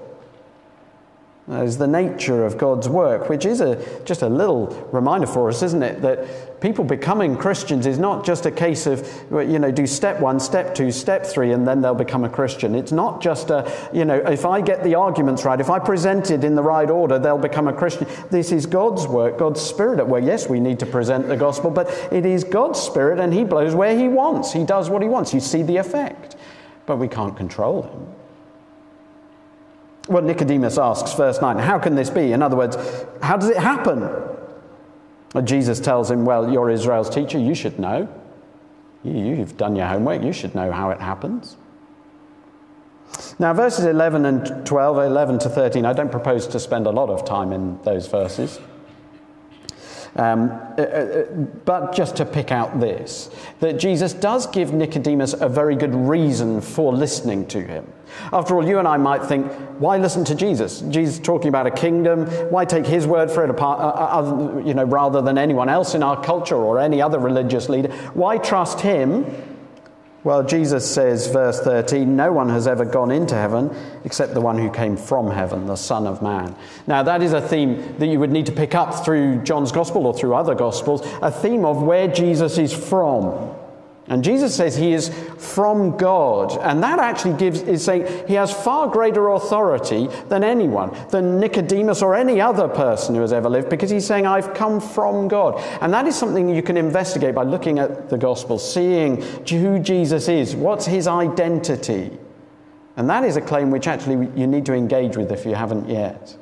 is 1.49 1.77
the 1.77 1.87
nature 1.87 2.45
of 2.45 2.57
God's 2.57 2.87
work, 2.87 3.27
which 3.27 3.45
is 3.45 3.59
a, 3.59 3.75
just 4.05 4.21
a 4.21 4.29
little 4.29 4.67
reminder 4.93 5.27
for 5.27 5.49
us, 5.49 5.61
isn't 5.61 5.83
it? 5.83 6.01
That 6.01 6.61
people 6.61 6.85
becoming 6.85 7.35
Christians 7.35 7.85
is 7.85 7.99
not 7.99 8.25
just 8.25 8.45
a 8.45 8.51
case 8.51 8.87
of, 8.87 9.05
you 9.29 9.59
know, 9.59 9.69
do 9.69 9.85
step 9.85 10.21
one, 10.21 10.39
step 10.39 10.73
two, 10.73 10.89
step 10.89 11.25
three, 11.25 11.51
and 11.51 11.67
then 11.67 11.81
they'll 11.81 11.95
become 11.95 12.23
a 12.23 12.29
Christian. 12.29 12.75
It's 12.75 12.93
not 12.93 13.21
just 13.21 13.49
a, 13.49 13.69
you 13.91 14.05
know, 14.05 14.15
if 14.15 14.45
I 14.45 14.61
get 14.61 14.85
the 14.85 14.95
arguments 14.95 15.43
right, 15.43 15.59
if 15.59 15.69
I 15.69 15.79
present 15.79 16.31
it 16.31 16.45
in 16.45 16.55
the 16.55 16.63
right 16.63 16.89
order, 16.89 17.19
they'll 17.19 17.37
become 17.37 17.67
a 17.67 17.73
Christian. 17.73 18.07
This 18.31 18.53
is 18.53 18.65
God's 18.65 19.05
work, 19.05 19.37
God's 19.37 19.59
Spirit 19.59 19.99
at 19.99 20.07
work. 20.07 20.23
Yes, 20.23 20.47
we 20.47 20.61
need 20.61 20.79
to 20.79 20.85
present 20.85 21.27
the 21.27 21.35
gospel, 21.35 21.71
but 21.71 21.89
it 22.09 22.25
is 22.25 22.45
God's 22.45 22.79
Spirit, 22.79 23.19
and 23.19 23.33
He 23.33 23.43
blows 23.43 23.75
where 23.75 23.97
He 23.97 24.07
wants. 24.07 24.53
He 24.53 24.63
does 24.63 24.89
what 24.89 25.01
He 25.01 25.09
wants. 25.09 25.33
You 25.33 25.41
see 25.41 25.61
the 25.61 25.75
effect, 25.75 26.37
but 26.85 26.95
we 26.95 27.09
can't 27.09 27.35
control 27.35 27.81
Him. 27.81 28.22
Well, 30.09 30.21
Nicodemus 30.21 30.77
asks, 30.77 31.13
verse 31.13 31.41
9, 31.41 31.57
how 31.59 31.79
can 31.79 31.95
this 31.95 32.09
be? 32.09 32.33
In 32.33 32.41
other 32.41 32.57
words, 32.57 32.77
how 33.21 33.37
does 33.37 33.49
it 33.49 33.57
happen? 33.57 34.03
And 35.33 35.47
Jesus 35.47 35.79
tells 35.79 36.11
him, 36.11 36.25
Well, 36.25 36.51
you're 36.51 36.69
Israel's 36.69 37.09
teacher, 37.09 37.39
you 37.39 37.55
should 37.55 37.79
know. 37.79 38.07
You've 39.03 39.57
done 39.57 39.75
your 39.75 39.87
homework, 39.87 40.21
you 40.21 40.33
should 40.33 40.55
know 40.55 40.71
how 40.71 40.91
it 40.91 41.01
happens. 41.01 41.57
Now, 43.39 43.53
verses 43.53 43.85
11 43.85 44.25
and 44.25 44.65
12, 44.65 44.97
11 44.97 45.39
to 45.39 45.49
13, 45.49 45.85
I 45.85 45.93
don't 45.93 46.11
propose 46.11 46.47
to 46.47 46.59
spend 46.59 46.87
a 46.87 46.91
lot 46.91 47.09
of 47.09 47.25
time 47.25 47.51
in 47.51 47.81
those 47.83 48.07
verses. 48.07 48.59
Um, 50.15 50.51
uh, 50.77 50.81
uh, 50.81 51.23
but 51.65 51.93
just 51.93 52.15
to 52.17 52.25
pick 52.25 52.51
out 52.51 52.79
this, 52.79 53.31
that 53.61 53.79
Jesus 53.79 54.13
does 54.13 54.45
give 54.45 54.71
Nicodemus 54.71 55.33
a 55.33 55.49
very 55.49 55.75
good 55.75 55.95
reason 55.95 56.61
for 56.61 56.93
listening 56.93 57.47
to 57.47 57.61
him. 57.61 57.91
After 58.31 58.55
all, 58.55 58.67
you 58.67 58.77
and 58.77 58.87
I 58.87 58.97
might 58.97 59.25
think, 59.25 59.51
why 59.79 59.97
listen 59.97 60.23
to 60.25 60.35
Jesus? 60.35 60.81
Jesus 60.81 61.17
talking 61.17 61.47
about 61.47 61.65
a 61.65 61.71
kingdom. 61.71 62.27
Why 62.51 62.63
take 62.63 62.85
his 62.85 63.07
word 63.07 63.31
for 63.31 63.43
it 63.43 63.49
apart, 63.49 63.79
uh, 63.79 63.85
uh, 63.85 64.61
you 64.63 64.75
know, 64.75 64.83
rather 64.83 65.19
than 65.19 65.39
anyone 65.39 65.67
else 65.67 65.95
in 65.95 66.03
our 66.03 66.21
culture 66.23 66.57
or 66.57 66.79
any 66.79 67.01
other 67.01 67.17
religious 67.17 67.67
leader? 67.67 67.91
Why 68.13 68.37
trust 68.37 68.81
him 68.81 69.25
well, 70.23 70.43
Jesus 70.43 70.89
says, 70.89 71.27
verse 71.27 71.59
13, 71.59 72.15
no 72.15 72.31
one 72.31 72.49
has 72.49 72.67
ever 72.67 72.85
gone 72.85 73.11
into 73.11 73.35
heaven 73.35 73.75
except 74.05 74.33
the 74.33 74.41
one 74.41 74.57
who 74.57 74.71
came 74.71 74.95
from 74.95 75.29
heaven, 75.29 75.65
the 75.65 75.75
Son 75.75 76.07
of 76.07 76.21
Man. 76.21 76.55
Now, 76.87 77.03
that 77.03 77.21
is 77.21 77.33
a 77.33 77.41
theme 77.41 77.97
that 77.99 78.07
you 78.07 78.19
would 78.19 78.31
need 78.31 78.45
to 78.45 78.51
pick 78.53 78.73
up 78.73 79.03
through 79.03 79.43
John's 79.43 79.71
Gospel 79.71 80.05
or 80.07 80.13
through 80.13 80.35
other 80.35 80.55
Gospels, 80.55 81.01
a 81.21 81.29
theme 81.29 81.65
of 81.65 81.83
where 81.83 82.07
Jesus 82.07 82.57
is 82.57 82.73
from. 82.73 83.53
And 84.07 84.21
Jesus 84.21 84.53
says 84.53 84.75
he 84.75 84.91
is 84.91 85.09
from 85.37 85.95
God. 85.95 86.57
And 86.61 86.83
that 86.83 86.99
actually 86.99 87.37
gives, 87.37 87.61
is 87.61 87.85
saying 87.85 88.27
he 88.27 88.33
has 88.33 88.51
far 88.51 88.89
greater 88.89 89.29
authority 89.29 90.09
than 90.27 90.43
anyone, 90.43 90.95
than 91.09 91.39
Nicodemus 91.39 92.01
or 92.01 92.13
any 92.13 92.41
other 92.41 92.67
person 92.67 93.15
who 93.15 93.21
has 93.21 93.31
ever 93.31 93.49
lived, 93.49 93.69
because 93.69 93.89
he's 93.89 94.05
saying, 94.05 94.27
I've 94.27 94.53
come 94.53 94.81
from 94.81 95.29
God. 95.29 95.61
And 95.81 95.93
that 95.93 96.05
is 96.05 96.17
something 96.17 96.49
you 96.49 96.61
can 96.61 96.75
investigate 96.75 97.33
by 97.33 97.43
looking 97.43 97.79
at 97.79 98.09
the 98.09 98.17
gospel, 98.17 98.59
seeing 98.59 99.21
who 99.21 99.79
Jesus 99.79 100.27
is, 100.27 100.53
what's 100.53 100.85
his 100.85 101.07
identity. 101.07 102.11
And 102.97 103.09
that 103.09 103.23
is 103.23 103.37
a 103.37 103.41
claim 103.41 103.71
which 103.71 103.87
actually 103.87 104.27
you 104.39 104.47
need 104.47 104.65
to 104.65 104.73
engage 104.73 105.15
with 105.15 105.31
if 105.31 105.45
you 105.45 105.55
haven't 105.55 105.87
yet. 105.87 106.37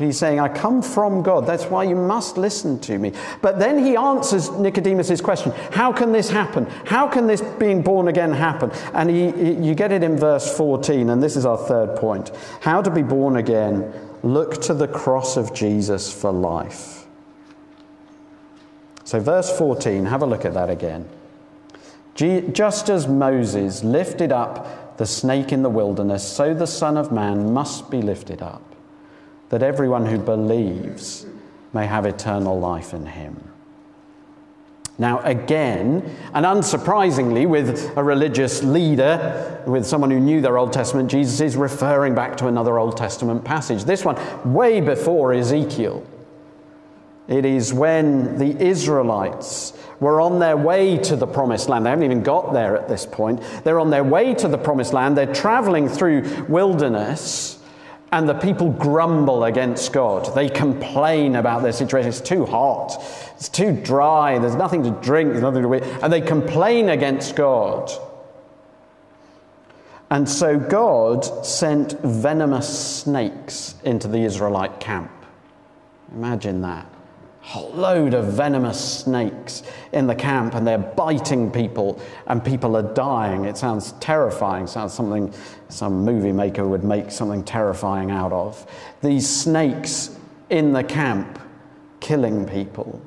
He's 0.00 0.18
saying, 0.18 0.40
I 0.40 0.48
come 0.48 0.82
from 0.82 1.22
God. 1.22 1.46
That's 1.46 1.64
why 1.64 1.84
you 1.84 1.94
must 1.94 2.38
listen 2.38 2.80
to 2.80 2.98
me. 2.98 3.12
But 3.42 3.58
then 3.58 3.84
he 3.84 3.96
answers 3.96 4.50
Nicodemus' 4.50 5.20
question 5.20 5.52
How 5.70 5.92
can 5.92 6.12
this 6.12 6.30
happen? 6.30 6.66
How 6.86 7.06
can 7.06 7.26
this 7.26 7.42
being 7.42 7.82
born 7.82 8.08
again 8.08 8.32
happen? 8.32 8.70
And 8.94 9.10
he, 9.10 9.30
he, 9.32 9.52
you 9.52 9.74
get 9.74 9.92
it 9.92 10.02
in 10.02 10.16
verse 10.16 10.56
14, 10.56 11.10
and 11.10 11.22
this 11.22 11.36
is 11.36 11.44
our 11.44 11.58
third 11.58 11.96
point. 11.96 12.30
How 12.60 12.80
to 12.80 12.90
be 12.90 13.02
born 13.02 13.36
again? 13.36 13.92
Look 14.22 14.60
to 14.62 14.74
the 14.74 14.88
cross 14.88 15.36
of 15.36 15.54
Jesus 15.54 16.12
for 16.12 16.32
life. 16.32 17.06
So, 19.04 19.18
verse 19.18 19.56
14, 19.56 20.06
have 20.06 20.22
a 20.22 20.26
look 20.26 20.44
at 20.44 20.54
that 20.54 20.70
again. 20.70 21.08
Just 22.14 22.90
as 22.90 23.08
Moses 23.08 23.82
lifted 23.82 24.30
up 24.30 24.98
the 24.98 25.06
snake 25.06 25.52
in 25.52 25.62
the 25.62 25.70
wilderness, 25.70 26.26
so 26.26 26.52
the 26.52 26.66
Son 26.66 26.96
of 26.98 27.10
Man 27.10 27.52
must 27.52 27.90
be 27.90 28.02
lifted 28.02 28.42
up, 28.42 28.62
that 29.50 29.62
everyone 29.62 30.06
who 30.06 30.18
believes 30.18 31.26
may 31.72 31.86
have 31.86 32.06
eternal 32.06 32.58
life 32.58 32.94
in 32.94 33.06
him. 33.06 33.50
Now, 34.98 35.20
again, 35.20 36.14
and 36.34 36.44
unsurprisingly, 36.44 37.48
with 37.48 37.96
a 37.96 38.04
religious 38.04 38.62
leader, 38.62 39.62
with 39.66 39.86
someone 39.86 40.10
who 40.10 40.20
knew 40.20 40.42
their 40.42 40.58
Old 40.58 40.74
Testament, 40.74 41.10
Jesus 41.10 41.40
is 41.40 41.56
referring 41.56 42.14
back 42.14 42.36
to 42.38 42.48
another 42.48 42.78
Old 42.78 42.98
Testament 42.98 43.42
passage. 43.42 43.84
This 43.84 44.04
one, 44.04 44.18
way 44.52 44.80
before 44.80 45.32
Ezekiel. 45.32 46.06
It 47.28 47.46
is 47.46 47.72
when 47.72 48.38
the 48.38 48.62
Israelites 48.62 49.72
were 50.00 50.20
on 50.20 50.38
their 50.38 50.56
way 50.56 50.98
to 50.98 51.16
the 51.16 51.26
promised 51.26 51.68
land. 51.68 51.86
They 51.86 51.90
haven't 51.90 52.04
even 52.04 52.22
got 52.22 52.52
there 52.52 52.76
at 52.76 52.88
this 52.88 53.06
point. 53.06 53.40
They're 53.64 53.80
on 53.80 53.90
their 53.90 54.04
way 54.04 54.34
to 54.34 54.48
the 54.48 54.58
promised 54.58 54.92
land. 54.92 55.16
They're 55.16 55.32
traveling 55.32 55.88
through 55.88 56.46
wilderness, 56.48 57.59
and 58.12 58.28
the 58.28 58.34
people 58.34 58.70
grumble 58.70 59.44
against 59.44 59.92
God. 59.92 60.34
They 60.34 60.48
complain 60.48 61.36
about 61.36 61.62
their 61.62 61.72
situation. 61.72 62.08
It's 62.08 62.20
too 62.20 62.44
hot, 62.44 62.96
it's 63.36 63.48
too 63.48 63.72
dry, 63.72 64.38
there's 64.38 64.56
nothing 64.56 64.82
to 64.82 64.90
drink, 64.90 65.30
there's 65.30 65.42
nothing 65.42 65.62
to 65.62 65.74
eat. 65.74 65.82
And 66.02 66.12
they 66.12 66.20
complain 66.20 66.88
against 66.88 67.36
God. 67.36 67.90
And 70.10 70.28
so 70.28 70.58
God 70.58 71.24
sent 71.46 72.00
venomous 72.00 73.00
snakes 73.02 73.76
into 73.84 74.08
the 74.08 74.18
Israelite 74.18 74.80
camp. 74.80 75.12
Imagine 76.12 76.62
that 76.62 76.86
whole 77.42 77.72
load 77.72 78.14
of 78.14 78.26
venomous 78.26 79.00
snakes 79.00 79.62
in 79.92 80.06
the 80.06 80.14
camp 80.14 80.54
and 80.54 80.66
they're 80.66 80.78
biting 80.78 81.50
people 81.50 82.00
and 82.26 82.44
people 82.44 82.76
are 82.76 82.94
dying. 82.94 83.44
It 83.44 83.56
sounds 83.56 83.92
terrifying, 83.92 84.66
sounds 84.66 84.92
something 84.92 85.32
some 85.68 86.04
movie 86.04 86.32
maker 86.32 86.66
would 86.66 86.84
make 86.84 87.10
something 87.10 87.42
terrifying 87.42 88.10
out 88.10 88.32
of. 88.32 88.66
These 89.02 89.28
snakes 89.28 90.16
in 90.50 90.72
the 90.72 90.84
camp 90.84 91.40
killing 92.00 92.46
people. 92.46 93.00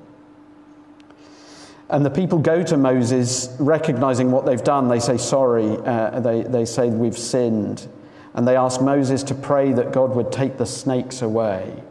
And 1.89 2.03
the 2.03 2.09
people 2.09 2.39
go 2.39 2.63
to 2.63 2.77
Moses, 2.77 3.55
recognizing 3.59 4.31
what 4.31 4.45
they've 4.45 4.63
done. 4.63 4.87
They 4.87 4.99
say, 4.99 5.17
Sorry. 5.17 5.77
Uh, 5.77 6.19
they, 6.21 6.41
they 6.41 6.65
say, 6.65 6.89
We've 6.89 7.17
sinned. 7.17 7.87
And 8.33 8.47
they 8.47 8.55
ask 8.55 8.81
Moses 8.81 9.21
to 9.23 9.35
pray 9.35 9.73
that 9.73 9.91
God 9.91 10.15
would 10.15 10.31
take 10.31 10.57
the 10.57 10.65
snakes 10.65 11.21
away. 11.21 11.83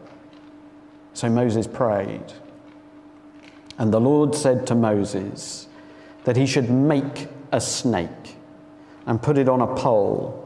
So 1.13 1.29
Moses 1.29 1.67
prayed. 1.67 2.33
And 3.77 3.93
the 3.93 3.99
Lord 3.99 4.35
said 4.35 4.67
to 4.67 4.75
Moses 4.75 5.67
that 6.25 6.35
he 6.35 6.45
should 6.45 6.69
make 6.69 7.27
a 7.51 7.59
snake 7.59 8.37
and 9.05 9.21
put 9.21 9.37
it 9.37 9.49
on 9.49 9.61
a 9.61 9.75
pole. 9.75 10.39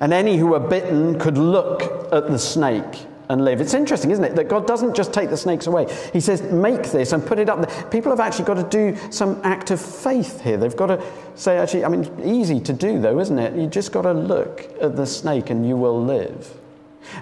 And 0.00 0.12
any 0.12 0.36
who 0.36 0.48
were 0.48 0.60
bitten 0.60 1.18
could 1.18 1.36
look 1.36 1.82
at 2.12 2.28
the 2.28 2.38
snake 2.38 3.06
and 3.28 3.44
live. 3.44 3.60
It's 3.60 3.74
interesting, 3.74 4.10
isn't 4.10 4.24
it, 4.24 4.36
that 4.36 4.48
God 4.48 4.66
doesn't 4.66 4.96
just 4.96 5.12
take 5.12 5.28
the 5.28 5.36
snakes 5.36 5.66
away. 5.66 5.86
He 6.12 6.20
says, 6.20 6.40
make 6.42 6.84
this 6.90 7.12
and 7.12 7.24
put 7.24 7.38
it 7.38 7.48
up 7.48 7.60
there. 7.60 7.90
People 7.90 8.10
have 8.10 8.20
actually 8.20 8.46
got 8.46 8.54
to 8.54 8.62
do 8.62 8.96
some 9.10 9.40
act 9.44 9.70
of 9.70 9.80
faith 9.80 10.40
here. 10.40 10.56
They've 10.56 10.74
got 10.74 10.86
to 10.86 11.04
say, 11.34 11.58
actually, 11.58 11.84
I 11.84 11.88
mean, 11.88 12.10
easy 12.24 12.60
to 12.60 12.72
do 12.72 13.00
though, 13.00 13.18
isn't 13.18 13.38
it? 13.38 13.54
You 13.54 13.66
just 13.66 13.92
got 13.92 14.02
to 14.02 14.12
look 14.12 14.72
at 14.80 14.96
the 14.96 15.06
snake 15.06 15.50
and 15.50 15.68
you 15.68 15.76
will 15.76 16.02
live. 16.02 16.54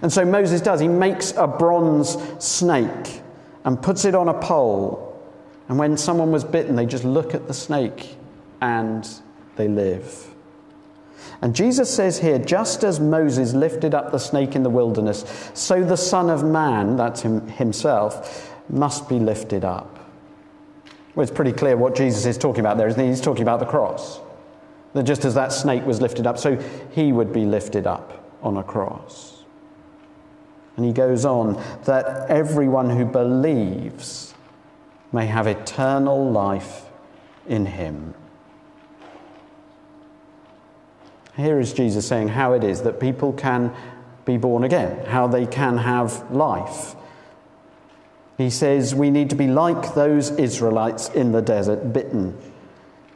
And 0.03 0.13
so 0.13 0.25
Moses 0.25 0.61
does. 0.61 0.81
He 0.81 0.89
makes 0.89 1.33
a 1.37 1.47
bronze 1.47 2.17
snake 2.45 3.23
and 3.65 3.81
puts 3.81 4.05
it 4.05 4.15
on 4.15 4.29
a 4.29 4.35
pole 4.35 5.07
and 5.69 5.79
when 5.79 5.97
someone 5.97 6.31
was 6.31 6.45
bitten, 6.45 6.77
they 6.77 6.87
just 6.87 7.05
look 7.05 7.35
at 7.35 7.47
the 7.49 7.55
snake 7.55 8.17
and 8.61 9.09
they 9.57 9.69
live. 9.69 10.29
And 11.43 11.55
Jesus 11.55 11.93
says 11.93 12.19
here, 12.19 12.39
just 12.39 12.85
as 12.85 13.01
Moses 13.01 13.53
lifted 13.53 13.95
up 13.95 14.13
the 14.13 14.19
snake 14.19 14.55
in 14.55 14.63
the 14.63 14.71
wilderness, 14.71 15.51
so 15.55 15.85
the 15.85 15.97
Son 15.97 16.31
of 16.31 16.45
Man, 16.45 16.97
that's 16.97 17.23
him, 17.23 17.47
himself, 17.49 18.55
must 18.69 19.09
be 19.09 19.19
lifted 19.19 19.65
up. 19.65 19.93
Well, 21.15 21.25
it's 21.25 21.33
pretty 21.33 21.53
clear 21.53 21.77
what 21.77 21.97
Jesus 21.97 22.27
is 22.27 22.39
talking 22.39 22.61
about 22.61 22.79
there, 22.79 22.89
isn't 22.89 23.01
he? 23.01 23.09
He's 23.09 23.21
talking 23.21 23.43
about 23.43 23.61
the 23.61 23.67
cross. 23.67 24.21
That 24.93 25.03
just 25.03 25.25
as 25.25 25.35
that 25.35 25.53
snake 25.53 25.85
was 25.85 26.01
lifted 26.01 26.27
up, 26.27 26.39
so 26.39 26.57
he 26.91 27.13
would 27.13 27.33
be 27.33 27.45
lifted 27.45 27.87
up 27.87 28.31
on 28.43 28.57
a 28.57 28.63
cross. 28.63 29.36
And 30.77 30.85
he 30.85 30.93
goes 30.93 31.25
on 31.25 31.63
that 31.85 32.29
everyone 32.29 32.91
who 32.91 33.05
believes 33.05 34.35
may 35.13 35.27
have 35.27 35.47
eternal 35.47 36.31
life 36.31 36.87
in 37.47 37.67
him. 37.67 38.15
Here 41.37 41.61
is 41.61 41.73
Jesus 41.73 42.07
saying 42.07 42.29
how 42.29 42.53
it 42.53 42.65
is 42.65 42.83
that 42.83 42.99
people 42.99 43.33
can 43.33 43.75
be 44.25 44.37
born 44.37 44.65
again, 44.65 45.05
how 45.07 45.27
they 45.27 45.47
can 45.47 45.79
have 45.79 46.31
life. 46.31 46.95
He 48.37 48.51
says 48.51 48.95
we 48.95 49.11
need 49.11 49.31
to 49.31 49.37
be 49.37 49.47
like 49.47 49.95
those 49.95 50.31
Israelites 50.33 51.09
in 51.11 51.33
the 51.33 51.41
desert, 51.41 51.93
bitten. 51.93 52.37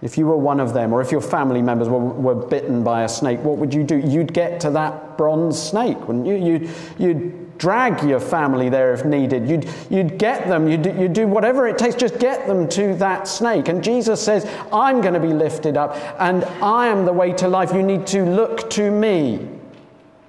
If 0.02 0.16
you 0.16 0.26
were 0.26 0.36
one 0.36 0.60
of 0.60 0.72
them, 0.72 0.94
or 0.94 1.02
if 1.02 1.12
your 1.12 1.20
family 1.20 1.60
members 1.60 1.88
were, 1.88 1.98
were 1.98 2.34
bitten 2.34 2.82
by 2.82 3.02
a 3.02 3.08
snake, 3.08 3.40
what 3.40 3.58
would 3.58 3.74
you 3.74 3.84
do? 3.84 3.98
You'd 3.98 4.32
get 4.32 4.60
to 4.60 4.70
that 4.70 5.18
bronze 5.18 5.60
snake, 5.60 5.98
wouldn't 6.08 6.26
you? 6.26 6.36
You'd, 6.36 6.70
you'd 6.98 7.49
drag 7.60 8.02
your 8.02 8.18
family 8.18 8.70
there 8.70 8.94
if 8.94 9.04
needed. 9.04 9.46
You'd, 9.46 9.68
you'd 9.90 10.18
get 10.18 10.48
them, 10.48 10.66
you'd, 10.66 10.86
you'd 10.86 11.12
do 11.12 11.28
whatever 11.28 11.68
it 11.68 11.76
takes, 11.76 11.94
just 11.94 12.18
get 12.18 12.46
them 12.46 12.66
to 12.70 12.94
that 12.96 13.28
snake. 13.28 13.68
And 13.68 13.84
Jesus 13.84 14.20
says, 14.20 14.50
I'm 14.72 15.02
going 15.02 15.12
to 15.12 15.20
be 15.20 15.34
lifted 15.34 15.76
up, 15.76 15.94
and 16.18 16.42
I 16.62 16.86
am 16.86 17.04
the 17.04 17.12
way 17.12 17.34
to 17.34 17.48
life. 17.48 17.74
You 17.74 17.82
need 17.82 18.06
to 18.08 18.24
look 18.24 18.70
to 18.70 18.90
me, 18.90 19.46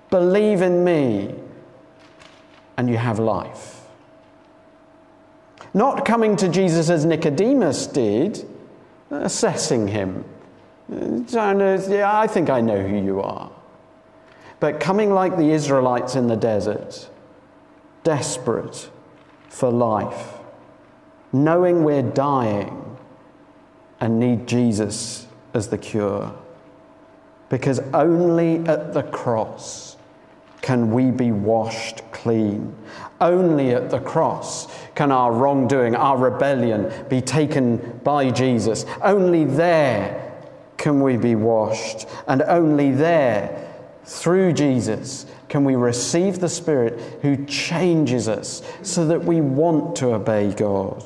believe 0.09 0.61
in 0.61 0.83
me, 0.83 1.33
and 2.75 2.89
you 2.89 2.97
have 2.97 3.17
life. 3.17 3.81
Not 5.73 6.03
coming 6.03 6.35
to 6.35 6.49
Jesus 6.49 6.89
as 6.89 7.05
Nicodemus 7.05 7.87
did, 7.87 8.45
assessing 9.09 9.87
him. 9.87 10.25
Yeah, 10.89 12.09
I 12.13 12.27
think 12.27 12.49
I 12.49 12.59
know 12.59 12.85
who 12.85 12.97
you 12.97 13.21
are. 13.21 13.49
But 14.59 14.81
coming 14.81 15.13
like 15.13 15.37
the 15.37 15.49
Israelites 15.51 16.15
in 16.15 16.27
the 16.27 16.35
desert, 16.35 17.09
desperate 18.03 18.89
for 19.49 19.71
life, 19.71 20.33
knowing 21.31 21.83
we're 21.83 22.01
dying 22.01 22.97
and 23.99 24.19
need 24.19 24.47
Jesus 24.47 25.27
as 25.53 25.67
the 25.67 25.77
cure. 25.77 26.33
Because 27.49 27.79
only 27.93 28.57
at 28.67 28.93
the 28.93 29.03
cross 29.03 29.97
can 30.61 30.91
we 30.91 31.11
be 31.11 31.31
washed 31.31 32.01
clean. 32.11 32.75
Only 33.19 33.71
at 33.71 33.89
the 33.89 33.99
cross 33.99 34.67
can 34.95 35.11
our 35.11 35.31
wrongdoing, 35.33 35.95
our 35.95 36.17
rebellion 36.17 36.91
be 37.09 37.21
taken 37.21 37.99
by 38.03 38.31
Jesus. 38.31 38.85
Only 39.01 39.43
there 39.43 40.31
can 40.77 41.01
we 41.01 41.17
be 41.17 41.35
washed. 41.35 42.07
And 42.27 42.41
only 42.43 42.91
there, 42.91 43.67
through 44.05 44.53
Jesus, 44.53 45.25
can 45.51 45.65
we 45.65 45.75
receive 45.75 46.39
the 46.39 46.47
Spirit 46.47 46.97
who 47.21 47.45
changes 47.45 48.29
us 48.29 48.63
so 48.83 49.05
that 49.07 49.25
we 49.25 49.41
want 49.41 49.97
to 49.97 50.13
obey 50.13 50.53
God. 50.53 51.03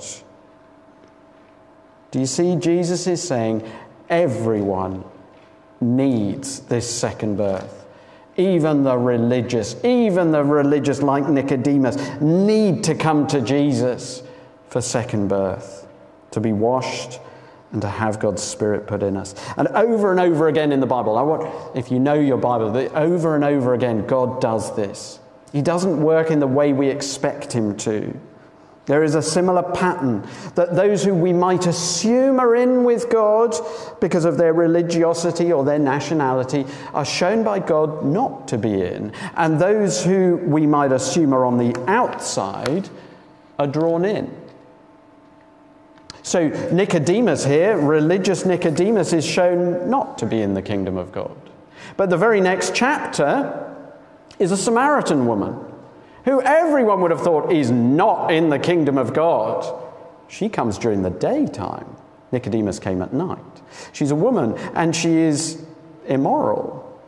Do 2.12 2.20
you 2.20 2.28
see? 2.28 2.56
Jesus 2.56 3.08
is 3.08 3.28
saying 3.28 3.68
everyone 4.08 5.04
needs 5.82 6.60
this 6.60 6.88
second 6.88 7.38
birth. 7.38 7.88
Even 8.38 8.84
the 8.84 8.96
religious, 8.96 9.84
even 9.84 10.32
the 10.32 10.44
religious 10.44 11.02
like 11.02 11.28
Nicodemus, 11.28 11.98
need 12.22 12.84
to 12.84 12.94
come 12.94 13.26
to 13.26 13.42
Jesus 13.42 14.22
for 14.70 14.80
second 14.80 15.28
birth, 15.28 15.88
to 16.30 16.40
be 16.40 16.54
washed 16.54 17.20
and 17.72 17.82
to 17.82 17.90
have 17.90 18.20
God's 18.20 18.42
Spirit 18.42 18.88
put 18.88 19.04
in 19.04 19.18
us. 19.18 19.36
And 19.58 19.68
over 19.70 20.12
and 20.12 20.20
over 20.20 20.48
again 20.48 20.72
in 20.72 20.80
the 20.80 20.86
Bible, 20.86 21.18
I 21.18 21.22
want, 21.22 21.76
if 21.76 21.92
you 21.92 22.00
know 22.00 22.14
your 22.14 22.38
Bible, 22.38 22.72
that 22.72 22.94
over 22.94 23.36
and 23.36 23.44
over 23.44 23.74
again, 23.74 24.06
God 24.08 24.40
does 24.40 24.76
this. 24.76 25.20
He 25.52 25.62
doesn't 25.62 26.02
work 26.02 26.32
in 26.32 26.40
the 26.40 26.48
way 26.48 26.74
we 26.74 26.90
expect 26.90 27.54
Him 27.54 27.76
to. 27.78 28.14
There 28.86 29.04
is 29.04 29.16
a 29.16 29.22
similar 29.22 29.64
pattern 29.64 30.28
that 30.54 30.76
those 30.76 31.04
who 31.04 31.16
we 31.16 31.34
might 31.34 31.66
assume 31.66 32.40
are 32.40 32.56
in 32.56 32.84
with 32.84 33.10
God 33.10 33.56
because 34.00 34.26
of 34.26 34.38
their 34.38 34.54
religiosity 34.54 35.52
or 35.52 35.66
their 35.66 35.80
nationality 35.80 36.66
are 36.94 37.06
shown 37.06 37.44
by 37.44 37.60
God 37.60 38.06
not 38.06 38.48
to 38.50 38.60
be 38.60 38.84
in. 38.84 39.12
And 39.36 39.60
those 39.60 40.04
who 40.04 40.38
we 40.46 40.68
might 40.68 40.92
assume 40.92 41.34
are 41.34 41.46
on 41.46 41.58
the 41.58 41.76
outside 41.90 42.90
are 43.58 43.68
drawn 43.68 44.06
in. 44.06 44.45
So, 46.26 46.48
Nicodemus 46.72 47.46
here, 47.46 47.78
religious 47.78 48.48
Nicodemus, 48.48 49.14
is 49.14 49.24
shown 49.24 49.92
not 49.92 50.18
to 50.18 50.26
be 50.26 50.42
in 50.42 50.56
the 50.56 50.62
kingdom 50.64 50.98
of 50.98 51.12
God. 51.12 51.38
But 51.98 52.10
the 52.10 52.18
very 52.18 52.42
next 52.42 52.74
chapter 52.74 53.78
is 54.40 54.52
a 54.52 54.58
Samaritan 54.58 55.28
woman 55.28 55.64
who 56.24 56.42
everyone 56.42 57.02
would 57.02 57.12
have 57.12 57.22
thought 57.22 57.52
is 57.52 57.70
not 57.70 58.34
in 58.34 58.50
the 58.50 58.58
kingdom 58.58 58.98
of 58.98 59.14
God. 59.14 59.84
She 60.28 60.50
comes 60.50 60.80
during 60.80 61.04
the 61.04 61.12
daytime. 61.12 61.96
Nicodemus 62.32 62.80
came 62.80 63.04
at 63.04 63.14
night. 63.14 63.38
She's 63.94 64.10
a 64.10 64.16
woman 64.16 64.58
and 64.74 64.96
she 64.96 65.12
is 65.12 65.64
immoral. 66.08 67.00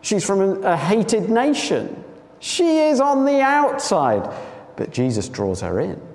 She's 0.00 0.26
from 0.26 0.64
a 0.64 0.76
hated 0.76 1.30
nation. 1.30 2.02
She 2.40 2.78
is 2.78 2.98
on 2.98 3.24
the 3.24 3.40
outside, 3.40 4.28
but 4.74 4.90
Jesus 4.90 5.28
draws 5.28 5.60
her 5.60 5.78
in. 5.78 6.11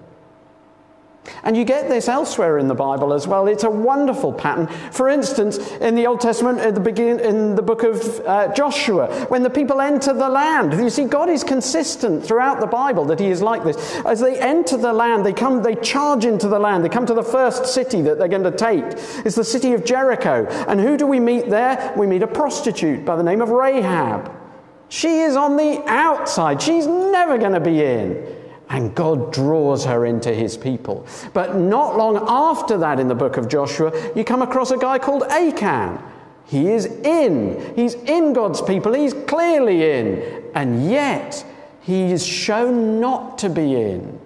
And 1.44 1.56
you 1.56 1.63
get 1.66 1.90
this 1.90 2.08
elsewhere 2.08 2.58
in 2.58 2.68
the 2.68 2.76
Bible 2.76 3.13
as 3.13 3.28
well. 3.28 3.48
It's 3.48 3.63
a 3.63 3.70
wonderful 3.70 4.34
pattern. 4.34 4.68
For 4.92 5.10
instance, 5.10 5.58
in 5.58 5.96
the 5.96 6.08
Old 6.08 6.22
Testament, 6.22 6.60
at 6.60 6.74
the 6.74 6.82
beginning, 6.82 7.20
in 7.20 7.56
the 7.56 7.62
book 7.62 7.84
of 7.84 8.20
uh, 8.22 8.54
Joshua, 8.54 9.26
when 9.26 9.44
the 9.44 9.50
people 9.50 9.82
enter 9.82 10.13
the 10.13 10.30
land, 10.30 10.74
you 10.74 10.90
see, 10.90 11.06
God 11.06 11.30
is 11.30 11.44
consistent 11.44 12.26
throughout 12.26 12.60
the 12.60 12.68
Bible 12.68 13.06
that 13.06 13.20
He 13.20 13.28
is 13.28 13.42
like 13.42 13.63
this. 13.63 13.96
As 14.06 14.20
they 14.20 14.40
enter 14.40 14.78
the 14.78 14.94
land, 14.94 15.26
they 15.26 15.34
come, 15.34 15.62
they 15.63 15.76
charge 15.76 16.26
into 16.26 16.48
the 16.48 16.60
land. 16.60 16.84
They 16.84 16.90
come 16.90 17.06
to 17.06 17.13
the 17.13 17.24
first 17.24 17.66
city 17.66 18.02
that 18.02 18.18
they're 18.18 18.28
going 18.28 18.44
to 18.44 18.52
take. 18.52 18.84
It's 19.26 19.36
the 19.36 19.44
city 19.44 19.74
of 19.74 19.86
Jericho. 19.86 20.46
And 20.68 20.80
who 20.80 20.98
do 20.98 21.08
we 21.08 21.20
meet 21.20 21.50
there? 21.50 21.94
We 21.98 22.08
meet 22.08 22.24
a 22.24 22.28
prostitute 22.28 23.06
by 23.06 23.16
the 23.16 23.24
name 23.24 23.42
of 23.42 23.50
Rahab. 23.50 24.32
She 24.90 25.20
is 25.20 25.36
on 25.36 25.58
the 25.58 25.84
outside. 25.88 26.62
She's 26.62 26.88
never 26.88 27.38
going 27.38 27.54
to 27.54 27.60
be 27.60 27.84
in. 27.84 28.37
And 28.69 28.93
God 28.93 29.32
draws 29.32 29.86
her 29.86 30.06
into 30.06 30.34
his 30.34 30.58
people. 30.58 31.06
But 31.34 31.56
not 31.56 31.97
long 31.97 32.17
after 32.27 32.77
that, 32.80 32.99
in 32.99 33.08
the 33.08 33.15
book 33.15 33.38
of 33.38 33.47
Joshua, 33.47 33.91
you 34.15 34.23
come 34.23 34.41
across 34.41 34.71
a 34.71 34.77
guy 34.77 34.99
called 34.99 35.23
Achan. 35.23 35.99
He 36.45 36.69
is 36.71 36.86
in. 36.86 37.75
He's 37.75 37.93
in 37.93 38.34
God's 38.34 38.62
people. 38.62 38.93
He's 38.93 39.13
clearly 39.13 39.89
in. 39.89 40.43
And 40.53 40.89
yet, 40.89 41.45
he 41.82 42.12
is 42.12 42.25
shown 42.25 42.99
not 42.99 43.38
to 43.39 43.49
be 43.49 43.75
in. 43.75 44.19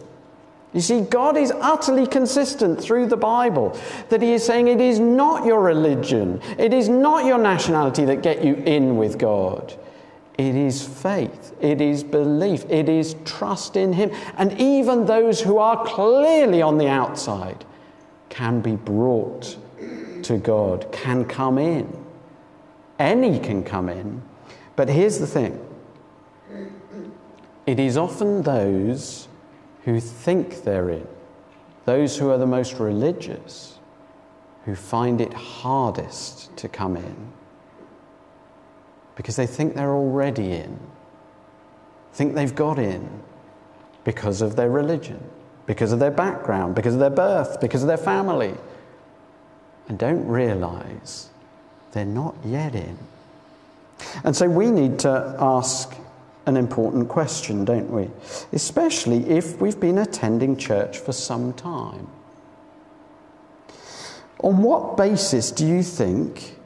You 0.73 0.79
see, 0.79 1.01
God 1.01 1.35
is 1.35 1.51
utterly 1.59 2.07
consistent 2.07 2.81
through 2.81 3.07
the 3.07 3.17
Bible 3.17 3.77
that 4.09 4.21
He 4.21 4.31
is 4.31 4.45
saying 4.45 4.67
it 4.67 4.79
is 4.79 4.99
not 4.99 5.45
your 5.45 5.61
religion, 5.61 6.41
it 6.57 6.73
is 6.73 6.87
not 6.87 7.25
your 7.25 7.37
nationality 7.37 8.05
that 8.05 8.21
get 8.21 8.43
you 8.43 8.55
in 8.55 8.97
with 8.97 9.17
God. 9.17 9.77
It 10.37 10.55
is 10.55 10.87
faith, 10.87 11.40
it 11.61 11.81
is 11.81 12.03
belief, 12.03 12.65
it 12.69 12.89
is 12.89 13.15
trust 13.25 13.75
in 13.75 13.93
Him. 13.93 14.11
And 14.37 14.59
even 14.59 15.05
those 15.05 15.41
who 15.41 15.57
are 15.57 15.85
clearly 15.85 16.61
on 16.61 16.77
the 16.77 16.87
outside 16.87 17.65
can 18.29 18.61
be 18.61 18.75
brought 18.75 19.57
to 20.23 20.37
God, 20.37 20.91
can 20.91 21.25
come 21.25 21.57
in. 21.57 22.05
Any 22.99 23.39
can 23.39 23.63
come 23.63 23.89
in. 23.89 24.21
But 24.75 24.89
here's 24.89 25.19
the 25.19 25.27
thing 25.27 25.59
it 27.65 27.79
is 27.79 27.97
often 27.97 28.41
those 28.41 29.27
who 29.83 29.99
think 29.99 30.63
they're 30.63 30.89
in, 30.89 31.07
those 31.85 32.17
who 32.17 32.29
are 32.29 32.37
the 32.37 32.45
most 32.45 32.79
religious, 32.79 33.79
who 34.65 34.75
find 34.75 35.21
it 35.21 35.33
hardest 35.33 36.55
to 36.57 36.67
come 36.67 36.95
in 36.95 37.33
because 39.15 39.35
they 39.35 39.45
think 39.45 39.75
they're 39.75 39.93
already 39.93 40.51
in, 40.51 40.79
think 42.13 42.35
they've 42.35 42.55
got 42.55 42.79
in 42.79 43.07
because 44.03 44.41
of 44.41 44.55
their 44.55 44.69
religion, 44.69 45.23
because 45.65 45.91
of 45.91 45.99
their 45.99 46.11
background, 46.11 46.75
because 46.75 46.93
of 46.93 46.99
their 46.99 47.09
birth, 47.09 47.59
because 47.61 47.81
of 47.81 47.87
their 47.87 47.97
family, 47.97 48.55
and 49.87 49.97
don't 49.97 50.25
realize 50.27 51.29
they're 51.91 52.05
not 52.05 52.35
yet 52.45 52.75
in. 52.75 52.97
And 54.23 54.35
so 54.35 54.49
we 54.49 54.71
need 54.71 54.99
to 54.99 55.35
ask 55.39 55.95
an 56.45 56.57
important 56.57 57.07
question, 57.07 57.65
don't 57.65 57.89
we? 57.91 58.09
Especially 58.51 59.29
if 59.29 59.61
we've 59.61 59.79
been 59.79 59.99
attending 59.99 60.57
church 60.57 60.97
for 60.97 61.11
some 61.11 61.53
time. 61.53 62.07
On 64.39 64.57
what 64.63 64.97
basis 64.97 65.51
do 65.51 65.67
you 65.67 65.83
think 65.83 66.57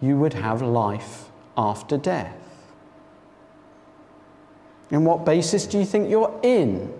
you 0.00 0.16
would 0.16 0.32
have 0.32 0.62
life 0.62 1.26
after 1.56 1.98
death? 1.98 2.41
In 4.92 5.04
what 5.04 5.24
basis 5.24 5.66
do 5.66 5.78
you 5.78 5.86
think 5.86 6.08
you're 6.10 6.38
in? 6.42 6.92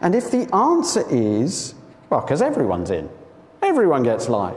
And 0.00 0.14
if 0.14 0.30
the 0.30 0.48
answer 0.54 1.04
is, 1.10 1.74
well, 2.08 2.20
because 2.20 2.40
everyone's 2.40 2.90
in, 2.90 3.10
everyone 3.60 4.04
gets 4.04 4.28
life. 4.28 4.56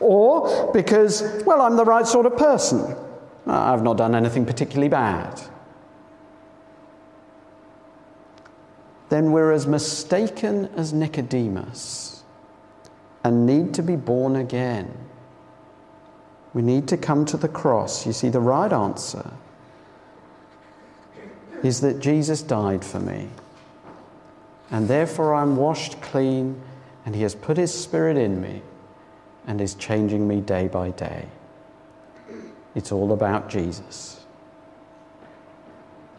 Or 0.00 0.70
because, 0.72 1.42
well, 1.46 1.62
I'm 1.62 1.76
the 1.76 1.84
right 1.84 2.06
sort 2.06 2.26
of 2.26 2.36
person, 2.36 2.80
uh, 3.46 3.72
I've 3.72 3.82
not 3.82 3.96
done 3.96 4.14
anything 4.14 4.44
particularly 4.44 4.88
bad. 4.88 5.40
Then 9.08 9.32
we're 9.32 9.52
as 9.52 9.66
mistaken 9.66 10.66
as 10.76 10.92
Nicodemus 10.92 12.22
and 13.22 13.46
need 13.46 13.72
to 13.74 13.82
be 13.82 13.96
born 13.96 14.36
again. 14.36 14.92
We 16.52 16.60
need 16.60 16.86
to 16.88 16.96
come 16.98 17.24
to 17.26 17.36
the 17.38 17.48
cross. 17.48 18.06
You 18.06 18.12
see, 18.12 18.28
the 18.28 18.40
right 18.40 18.72
answer 18.72 19.30
is 21.64 21.80
that 21.80 21.98
Jesus 21.98 22.42
died 22.42 22.84
for 22.84 23.00
me. 23.00 23.28
And 24.70 24.86
therefore 24.86 25.34
I'm 25.34 25.56
washed 25.56 26.00
clean, 26.00 26.60
and 27.06 27.14
He 27.14 27.22
has 27.22 27.34
put 27.34 27.56
His 27.56 27.72
Spirit 27.72 28.16
in 28.16 28.40
me 28.40 28.62
and 29.46 29.60
is 29.60 29.74
changing 29.74 30.26
me 30.26 30.40
day 30.40 30.68
by 30.68 30.90
day. 30.90 31.26
It's 32.74 32.92
all 32.92 33.12
about 33.12 33.48
Jesus. 33.48 34.23